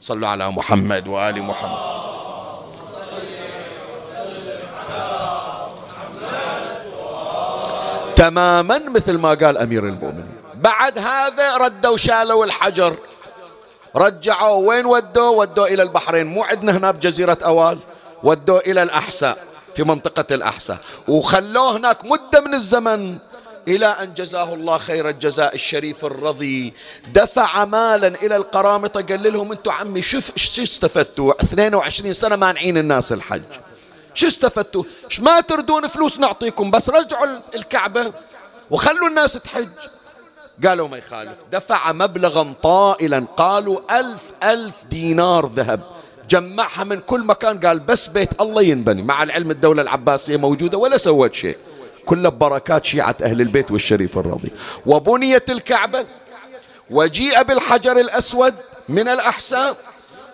[0.00, 2.00] صلوا على محمد وآل محمد.
[8.16, 10.34] تماما مثل ما قال أمير المؤمنين.
[10.54, 12.96] بعد هذا ردوا شالوا الحجر
[13.96, 16.26] رجعوا وين ودوا ودوا إلى البحرين.
[16.26, 17.78] مو عندنا هنا بجزيرة أوال
[18.22, 19.49] ودوا إلى الأحساء.
[19.76, 20.78] في منطقة الأحساء.
[21.08, 23.18] وخلوه هناك مدة من الزمن
[23.68, 26.74] إلى أن جزاه الله خير الجزاء الشريف الرضي.
[27.14, 33.12] دفع مالا إلى القرامطة قال لهم أنتم عمي شوف شو استفدتوا؟ 22 سنة مانعين الناس
[33.12, 33.42] الحج.
[34.14, 34.84] شو استفدتوا؟
[35.20, 38.12] ما تردون فلوس نعطيكم بس رجعوا الكعبة
[38.70, 39.68] وخلوا الناس تحج.
[40.66, 41.36] قالوا ما يخالف.
[41.52, 45.99] دفع مبلغا طائلا قالوا ألف ألف دينار ذهب.
[46.30, 47.60] جمعها من كل مكان.
[47.60, 49.02] قال بس بيت الله ينبني.
[49.02, 51.56] مع العلم الدولة العباسية موجودة ولا سوت شيء.
[52.06, 54.52] كل بركات شيعة أهل البيت والشريف الرضي.
[54.86, 56.06] وبنيت الكعبة.
[56.90, 58.54] وجيء بالحجر الأسود
[58.88, 59.76] من الأحساء.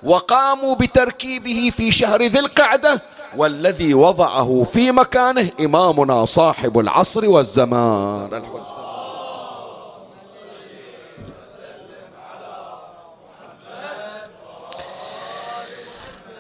[0.03, 3.03] وقاموا بتركيبه في شهر ذي القعدة.
[3.37, 8.43] والذي وضعه في مكانه إمامنا صاحب العصر والزمان.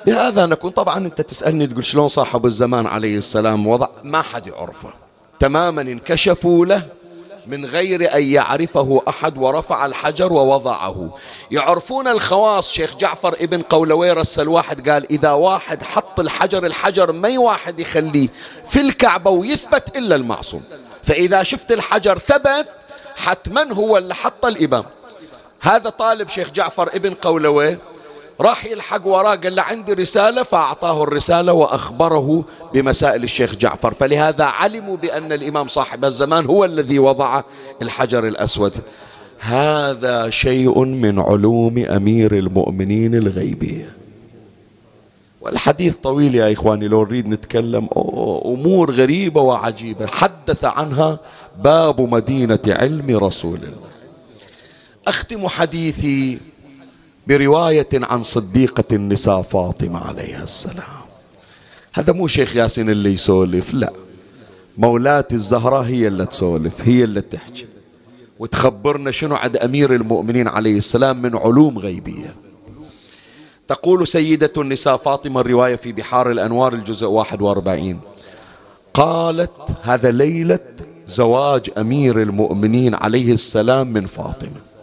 [0.07, 0.71] بهذا نكون.
[0.71, 4.91] طبعا أنت تسألني تقول شلون صاحب الزمان عليه السلام؟ وضع ما حد يعرفه.
[5.39, 6.83] تماما انكشفوا له
[7.47, 11.11] من غير أن يعرفه أحد ورفع الحجر ووضعه.
[11.51, 12.73] يعرفون الخواص.
[12.73, 18.29] شيخ جعفر ابن قولوي رسل واحد قال إذا واحد حط الحجر الحجر ما واحد يخليه
[18.67, 20.63] في الكعبة ويثبت إلا المعصوم.
[21.05, 22.67] فإذا شفت الحجر ثبت
[23.17, 24.85] حتما هو اللي حط الإمام
[25.61, 27.79] هذا طالب شيخ جعفر ابن قولوي
[28.41, 33.95] راح يلحق وراه قال له عندي رسالة فأعطاه الرسالة وأخبره بمسائل الشيخ جعفر.
[33.95, 37.43] فلهذا علموا بأن الإمام صاحب الزمان هو الذي وضع
[37.82, 38.76] الحجر الأسود.
[39.39, 43.97] هذا شيء من علوم أمير المؤمنين الغيبية
[45.41, 47.89] والحديث طويل يا إخواني لو نريد نتكلم
[48.45, 50.07] أمور غريبة وعجيبة.
[50.07, 51.18] حدث عنها
[51.62, 53.89] باب مدينة علم رسول الله.
[55.07, 56.39] أختم حديثي
[57.27, 61.07] برواية عن صديقة النساء فاطمة عليها السلام.
[61.93, 63.93] هذا مو شيخ ياسين اللي يسولف لا.
[64.79, 67.66] مولاتي الزهراء هي اللي تسولف هي اللي تحكي.
[68.39, 72.35] وتخبرنا شنو عند أمير المؤمنين عليه السلام من علوم غيبية.
[73.68, 78.01] تقول سيدة النساء فاطمة الرواية في بحار الأنوار الجزء 41
[78.95, 79.51] قالت
[79.83, 80.59] هذا ليلة
[81.07, 84.76] زواج أمير المؤمنين عليه السلام من فاطمة.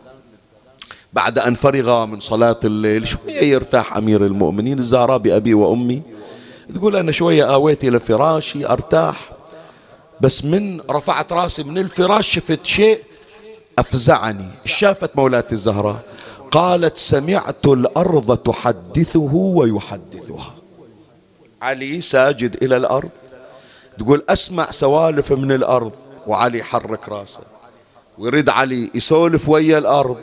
[1.14, 6.02] بعد أن فرغ من صلاة الليل شوية يرتاح أمير المؤمنين الزهراء بأبي وأمي.
[6.76, 9.30] تقول أنا شوية آويت إلى فراشي أرتاح.
[10.22, 13.00] بس من رفعت راسي من الفراش شفت شيء
[13.80, 14.48] أفزعني.
[14.66, 16.00] شافت مولاتي الزهراء؟
[16.52, 20.54] قالت سمعت الأرض تحدثه ويحدثها.
[21.62, 23.10] علي ساجد إلى الأرض.
[24.00, 25.92] تقول أسمع سوالف من الأرض.
[26.28, 27.42] وعلي حرك راسه.
[28.18, 30.18] ويريد علي يسولف ويا الأرض.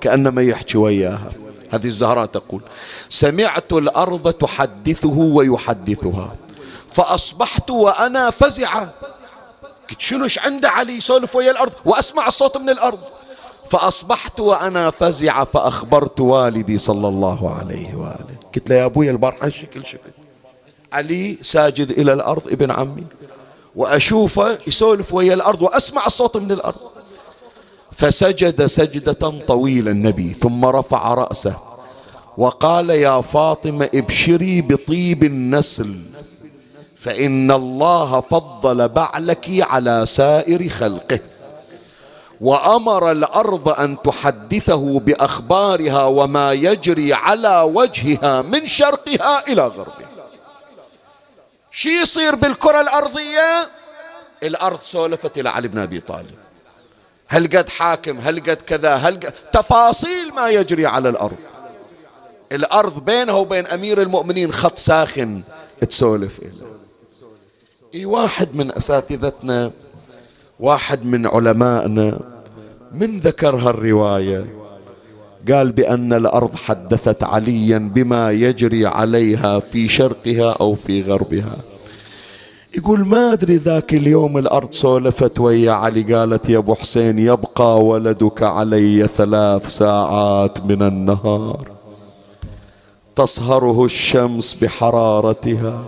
[0.00, 1.30] كأنما يحكي وياها.
[1.70, 2.60] هذه الزهراء تقول
[3.08, 6.34] سمعت الأرض تحدثه ويحدثها
[6.92, 8.90] فأصبحت وأنا فزعة.
[9.90, 12.98] قلت شنو إيش عنده علي يسولف ويا الأرض؟ وأسمع الصوت من الأرض.
[13.70, 18.36] فأصبحت وأنا فزعة فأخبرت والدي صلى الله عليه وآله.
[18.54, 20.00] قلت له يا أبوي البارحة الشكل شفت
[20.92, 23.04] علي ساجد إلى الأرض ابن عمي
[23.76, 26.80] وأشوفه يسولف ويا الأرض وأسمع الصوت من الأرض.
[27.96, 31.56] فسجد سجدة طويلة النبي ثم رفع رأسه
[32.38, 35.96] وقال يا فاطمة ابشري بطيب النسل
[36.98, 41.20] فإن الله فضل بعلك على سائر خلقه
[42.40, 50.10] وأمر الأرض أن تحدثه بأخبارها وما يجري على وجهها من شرقها إلى غربها.
[51.70, 53.68] شي يصير بالكرة الأرضية؟
[54.42, 56.45] الأرض سولفت إلى علي بن أبي طالب.
[57.28, 61.36] هل قد حاكم؟ هل قد كذا؟ هل قد تفاصيل ما يجري على الأرض.
[62.52, 65.42] الأرض بينها وبين أمير المؤمنين خط ساخن
[65.80, 66.50] تسولف إليه.
[67.94, 69.72] إي واحد من أساتذتنا
[70.60, 72.20] واحد من علمائنا
[72.92, 74.46] من ذكر هالرواية
[75.52, 81.56] قال بأن الأرض حدثت عليا بما يجري عليها في شرقها أو في غربها.
[82.74, 88.42] يقول ما أدري ذاك اليوم الأرض سولفت ويا علي قالت يا أبو حسين يبقى ولدك
[88.42, 91.70] علي ثلاث ساعات من النهار.
[93.14, 95.84] تصهره الشمس بحرارتها.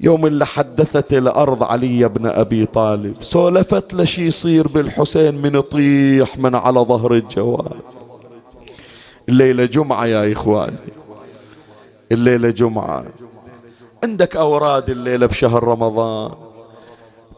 [0.00, 6.38] يوم اللي حدثت الأرض علي بن أبي طالب سولفت له شي يصير بالحسين من يطيح
[6.38, 7.80] من على ظهر الجوال.
[9.28, 10.76] الليلة جمعة يا إخواني
[12.12, 13.04] الليلة جمعة.
[14.04, 16.32] عندك أوراد الليلة بشهر رمضان.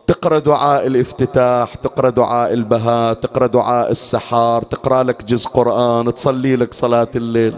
[0.07, 6.75] تقرأ دعاء الافتتاح تقرأ دعاء البهاء تقرأ دعاء السحار تقرأ لك جزء قرآن تصلي لك
[6.75, 7.57] صلاة الليل.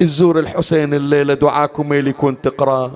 [0.00, 2.90] تزور الحسين الليلة دعاكم يكون تقرأ.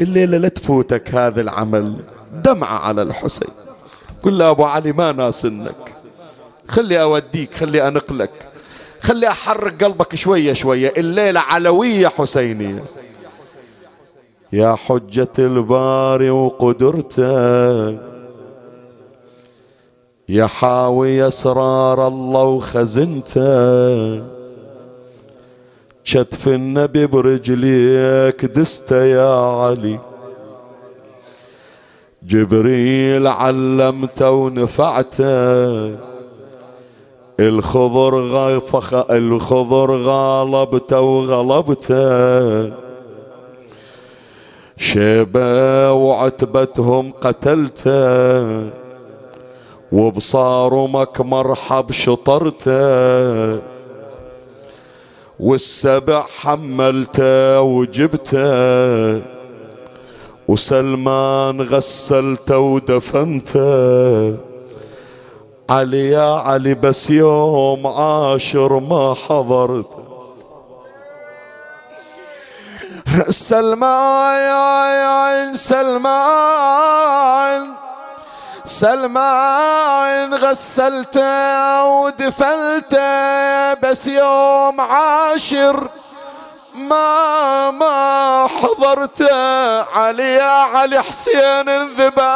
[0.00, 1.96] الليلة لا تفوتك هذا العمل.
[2.32, 3.50] دمعة على الحسين.
[4.22, 5.94] قل له أبو علي ما ناسنك.
[6.68, 8.48] خلي أوديك خلي أنقلك.
[9.02, 10.92] خلي أحرك قلبك شوية شوية.
[10.96, 12.84] الليلة علوية حسينية.
[14.52, 17.98] يا حجة الباري وقدرته
[20.28, 24.22] يا حاوي أسرار الله وخزنته
[26.04, 29.98] شتف النبي برجليك دست يا علي.
[32.22, 35.96] جبريل علمته ونفعته
[37.40, 42.87] الخضر غفخ الخضر غالبته وغلبته
[44.78, 48.70] شيبة وعتبتهم قتلته
[49.92, 53.58] وبصارمك مرحب شطرته.
[55.40, 59.22] والسبع حملته وجبته
[60.48, 64.36] وسلمان غسلته ودفنته.
[65.70, 70.07] علي يا علي بس يوم عاشر ما حضرت.
[73.30, 77.08] سلمان يا سلمان
[78.64, 85.88] سلمان غسلته ودفلته بس يوم عاشر
[86.74, 89.34] ما ما حضرته
[89.98, 90.44] علي يا
[90.76, 92.28] علي حسين انذباح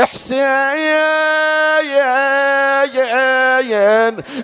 [0.00, 0.92] حسين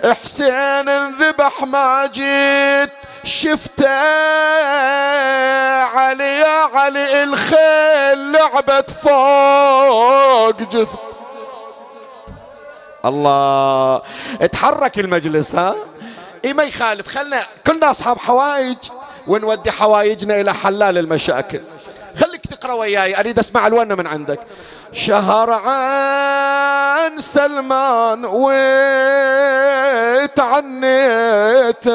[0.05, 2.89] حسين انذبح ما جيت
[3.23, 3.89] شفته.
[5.93, 10.89] علي يا علي الخيل لعبت فوق جث
[13.05, 14.01] الله
[14.41, 15.75] اتحرك المجلس ها؟
[16.45, 18.77] إي ما يخالف خلنا كلنا أصحاب حوايج
[19.27, 21.61] ونودي حوايجنا إلى حلال المشاكل.
[22.59, 24.39] تقرا وياي أريد أسمع الونة من عندك.
[24.91, 28.25] شهر عن سلمان
[30.25, 31.85] وتعنيت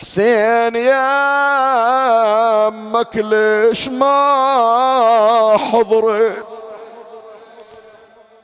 [0.00, 1.08] حسين يا
[2.68, 6.46] أمك ليش ما حضرت.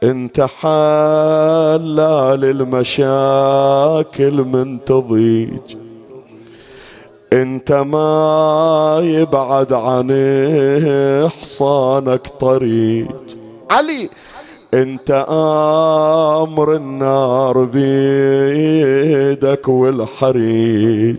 [0.03, 5.84] انت حلال المشاكل من تضيج.
[7.35, 10.09] انت ما يبعد عن
[11.41, 13.09] حصانك طريق.
[13.71, 14.11] علي!
[14.75, 21.19] انت آمر النار بيدك والحريج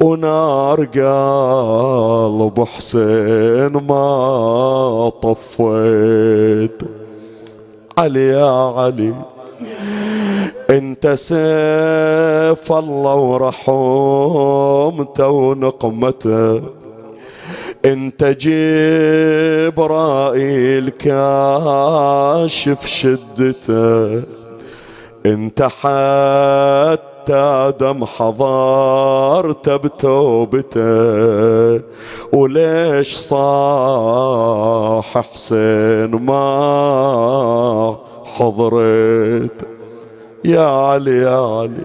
[0.00, 6.82] ونار قلب حسين ما طفيت.
[7.98, 9.14] علي يا علي!
[10.70, 16.62] انت سيف الله ورحمته ونقمته
[17.84, 18.24] انت
[19.70, 24.22] جبرائيل كاشف شدته
[25.26, 30.80] انت حتى دم حضرت بتوبته
[32.32, 39.69] وليش صاح حسين ما حضرت؟
[40.44, 41.84] يا علي يا علي.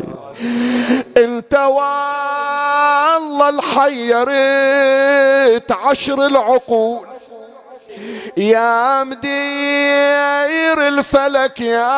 [1.17, 4.31] انت والله الحيرت
[5.71, 7.07] عشر العقول.
[8.37, 11.89] يا مدير الفلك يا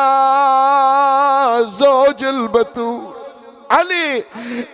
[1.62, 3.02] زوج البتول.
[3.70, 4.24] علي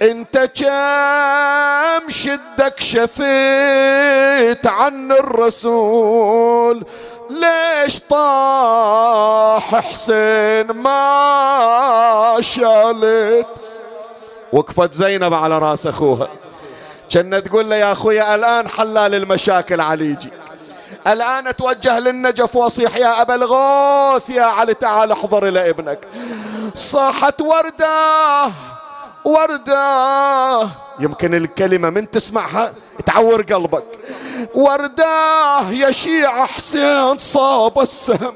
[0.02, 6.84] أنت كم شدك شفيت عن الرسول.
[7.30, 13.46] ليش طاح حسين ما شالت؟
[14.52, 16.28] وقفت زينب على راس أخوها.
[17.12, 20.30] كنا تقول له يا أخويا الآن حلال المشاكل عليجي.
[21.06, 25.98] الآن أتوجه للنجف وأصيح يا أبا الغوث يا علي تعال احضر إلى ابنك.
[26.74, 28.44] صاحت وردة.
[29.24, 30.68] وردة.
[31.00, 32.74] يمكن الكلمة من تسمعها
[33.06, 33.84] تعور قلبك.
[34.54, 38.34] وردة يا شيعة حسين صاب السهم.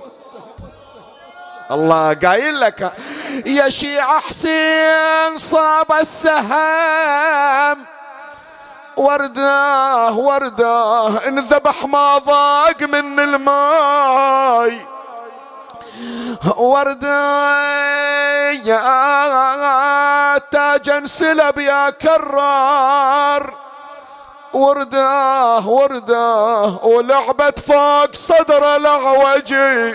[1.71, 2.93] الله قايل لك
[3.47, 7.79] يا شيعة حسين صاب السهم.
[8.97, 14.81] وردة وردة انذبح ما ضاق من الماي.
[16.57, 17.63] وردة
[18.53, 23.55] يا تاج انسلب يا كرار.
[24.53, 29.95] وردة وردة ولعبت فوق صدر الاعوجي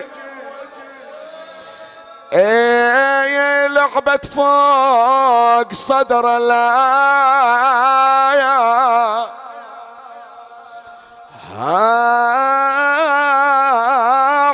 [2.33, 7.63] إيه لعبت فوق صدر الآية.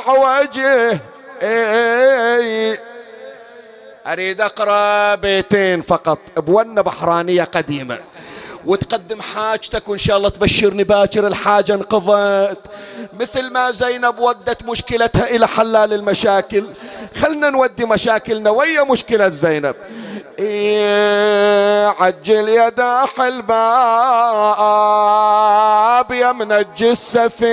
[0.08, 1.00] وجه
[4.06, 7.98] أريد أقرأ بيتين فقط بونه بحرانية قديمة.
[8.66, 12.58] وتقدم حاجتك وإن شاء الله تبشرني باكر الحاجة انقضت.
[13.20, 16.64] مثل ما زينب ودت مشكلتها إلى حلال المشاكل
[17.16, 18.50] خلنا نودي مشاكلنا.
[18.50, 19.74] ويا مشكلة زينب؟
[20.38, 23.50] إيه عجل يا داح الباب
[26.12, 27.50] يا منجي السفينة.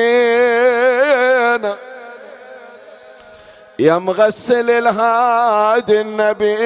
[3.80, 6.58] يا مغسل الهادي النبي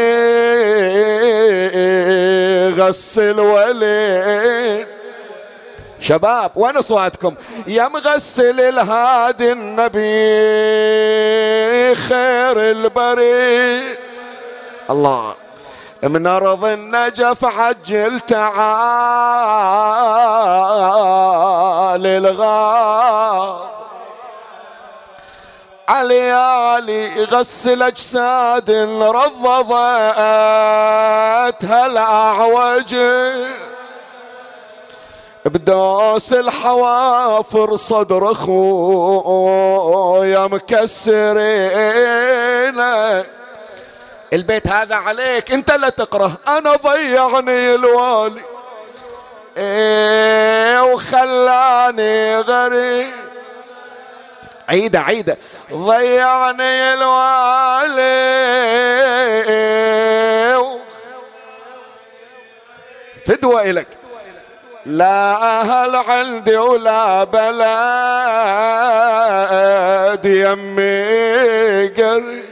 [2.82, 4.86] غسل ولي
[6.00, 7.36] شباب وين أصواتكم؟
[7.68, 9.96] يا مغسل الهادي النبي
[11.96, 13.98] خير البري.
[14.90, 15.36] الله
[16.04, 18.48] من أرض النجف عجل تعال
[22.08, 23.72] الغار.
[25.90, 28.72] علي علي غسل أجساد
[29.02, 29.66] رضضتها
[31.86, 32.96] الأعوج.
[35.46, 39.68] بدوس الحوافر صدر اخويا
[40.48, 41.22] مكسرين.
[44.34, 48.42] البيت هذا عليك انت لا تقرأ أنا ضيعني الوالي.
[49.58, 53.31] إيه وخلاني غريب.
[54.70, 55.38] عيدة عيدة.
[55.74, 58.22] ضيعني الوالي.
[63.28, 63.88] فدوة إلك.
[64.86, 67.62] لا أهل عندي ولا بلد.
[70.26, 72.46] يمي قري.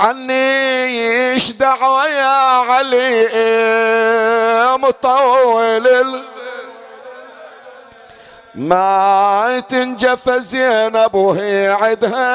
[0.00, 2.26] عني إيش دعوة يا
[2.70, 3.28] علي؟
[4.78, 6.22] مطول
[8.58, 12.28] ما تنجف زينب وهي عدها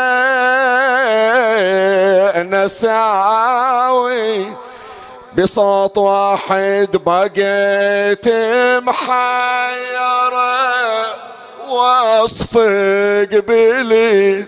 [2.43, 3.83] نساوي
[5.37, 8.27] بصوت واحد بقيت
[8.83, 10.53] محيرة
[11.69, 12.57] وصف
[13.31, 14.45] قبلي.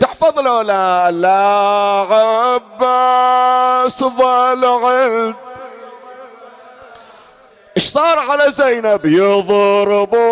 [0.00, 0.62] تحفظ له
[1.10, 2.06] لا
[2.80, 5.47] عباس ظل عند
[7.88, 10.22] صار على زينب يضربوني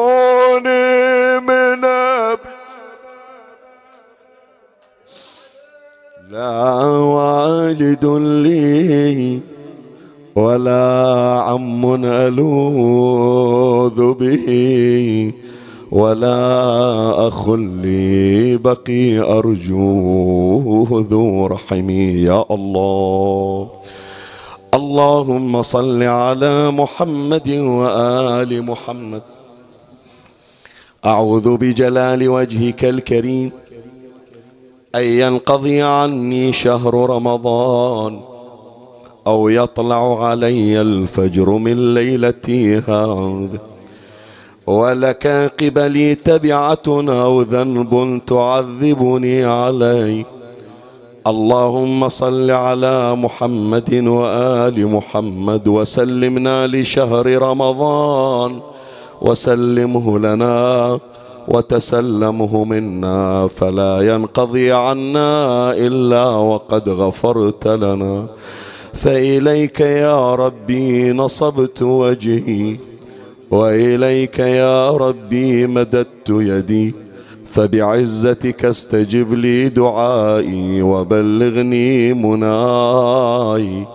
[1.41, 2.57] من أبي
[6.31, 8.05] لا والد
[8.45, 9.41] لي
[10.37, 14.47] ولا عم ألوذ به
[15.91, 23.71] ولا أخ لي بقي أرجوه ذو رحمي يا الله.
[24.77, 29.23] اللهم صل على محمد وآل محمد.
[31.07, 33.51] أعوذ بجلال وجهك الكريم
[34.95, 38.21] أن ينقضي عني شهر رمضان
[39.27, 43.59] أو يطلع علي الفجر من ليلتي هذه.
[44.67, 45.27] ولك
[45.61, 46.87] قبلي تبعة
[47.27, 50.36] أو ذنب تعذبني عليه
[51.27, 58.61] اللهم صل على محمد وآل محمد وسلمنا لشهر رمضان
[59.23, 60.99] وسلمه لنا
[61.49, 65.31] وتسلمه منا فلا ينقضي عنا
[65.73, 68.27] إلا وقد غفرت لنا
[68.95, 72.77] فإليك يا ربي نصبت وجهي
[73.51, 77.06] وإليك يا ربي مددت يدي
[77.51, 83.87] فبعزتك استجب لي دعائي وبلغني مناي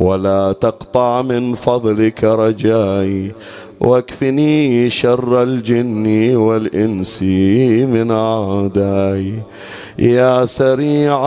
[0.00, 3.32] ولا تقطع من فضلك رجائي
[3.80, 7.22] واكفني شر الجن والإنس
[7.92, 9.34] من عداي
[9.98, 11.26] يا سريع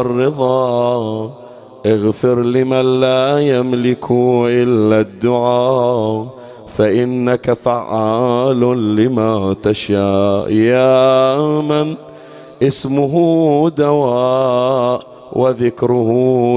[0.00, 1.30] الرضا
[1.86, 6.33] اغفر لمن لا يملك إلا الدعاء.
[6.76, 10.50] فإنك فعال لما تشاء.
[10.50, 11.94] يا من
[12.62, 13.14] اسمه
[13.70, 15.02] دواء
[15.32, 16.10] وذكره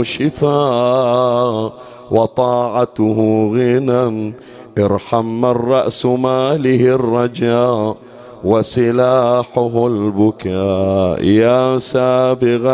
[0.04, 1.74] شفاء
[2.12, 4.34] وطاعته غنى.
[4.78, 7.96] ارحم من رأس ماله الرجاء
[8.44, 11.24] وسلاحه البكاء.
[11.24, 12.66] يا سابغ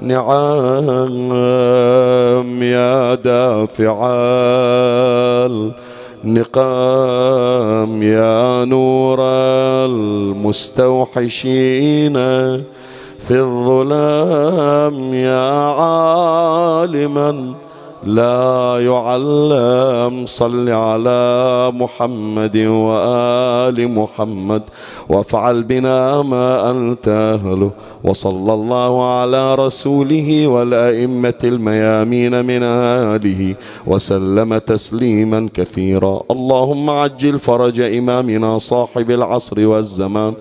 [0.00, 1.22] نعم
[2.62, 3.96] يا دافع
[6.24, 9.18] النقام يا نور
[10.84, 12.14] المستوحشين
[13.28, 17.54] في الظلام يا عالما
[18.06, 20.26] لا يعلم.
[20.26, 21.22] صل على
[21.74, 24.62] محمد وآل محمد
[25.08, 27.70] وافعل بنا ما أنت أهله
[28.04, 33.54] وصلى الله على رسوله والأئمة الميامين من آله
[33.86, 36.22] وسلم تسليما كثيرا.
[36.30, 40.34] اللهم عجل فرج إمامنا صاحب العصر والزمان.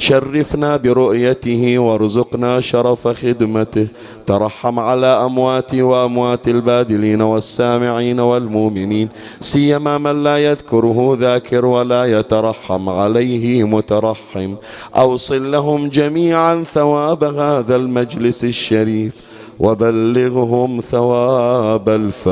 [0.00, 3.86] شرفنا برؤيته وارزقنا شرف خدمته.
[4.26, 9.08] ترحم على أموات وأموات البادلين والسامعين والمؤمنين.
[9.40, 14.54] سيما من لا يذكره ذاكر ولا يترحم عليه مترحم.
[14.96, 19.12] أوصل لهم جميعا ثواب هذا المجلس الشريف.
[19.60, 22.24] وبلغهم ثواب الفاتحة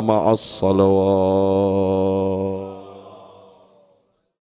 [0.00, 2.45] مع الصلوات.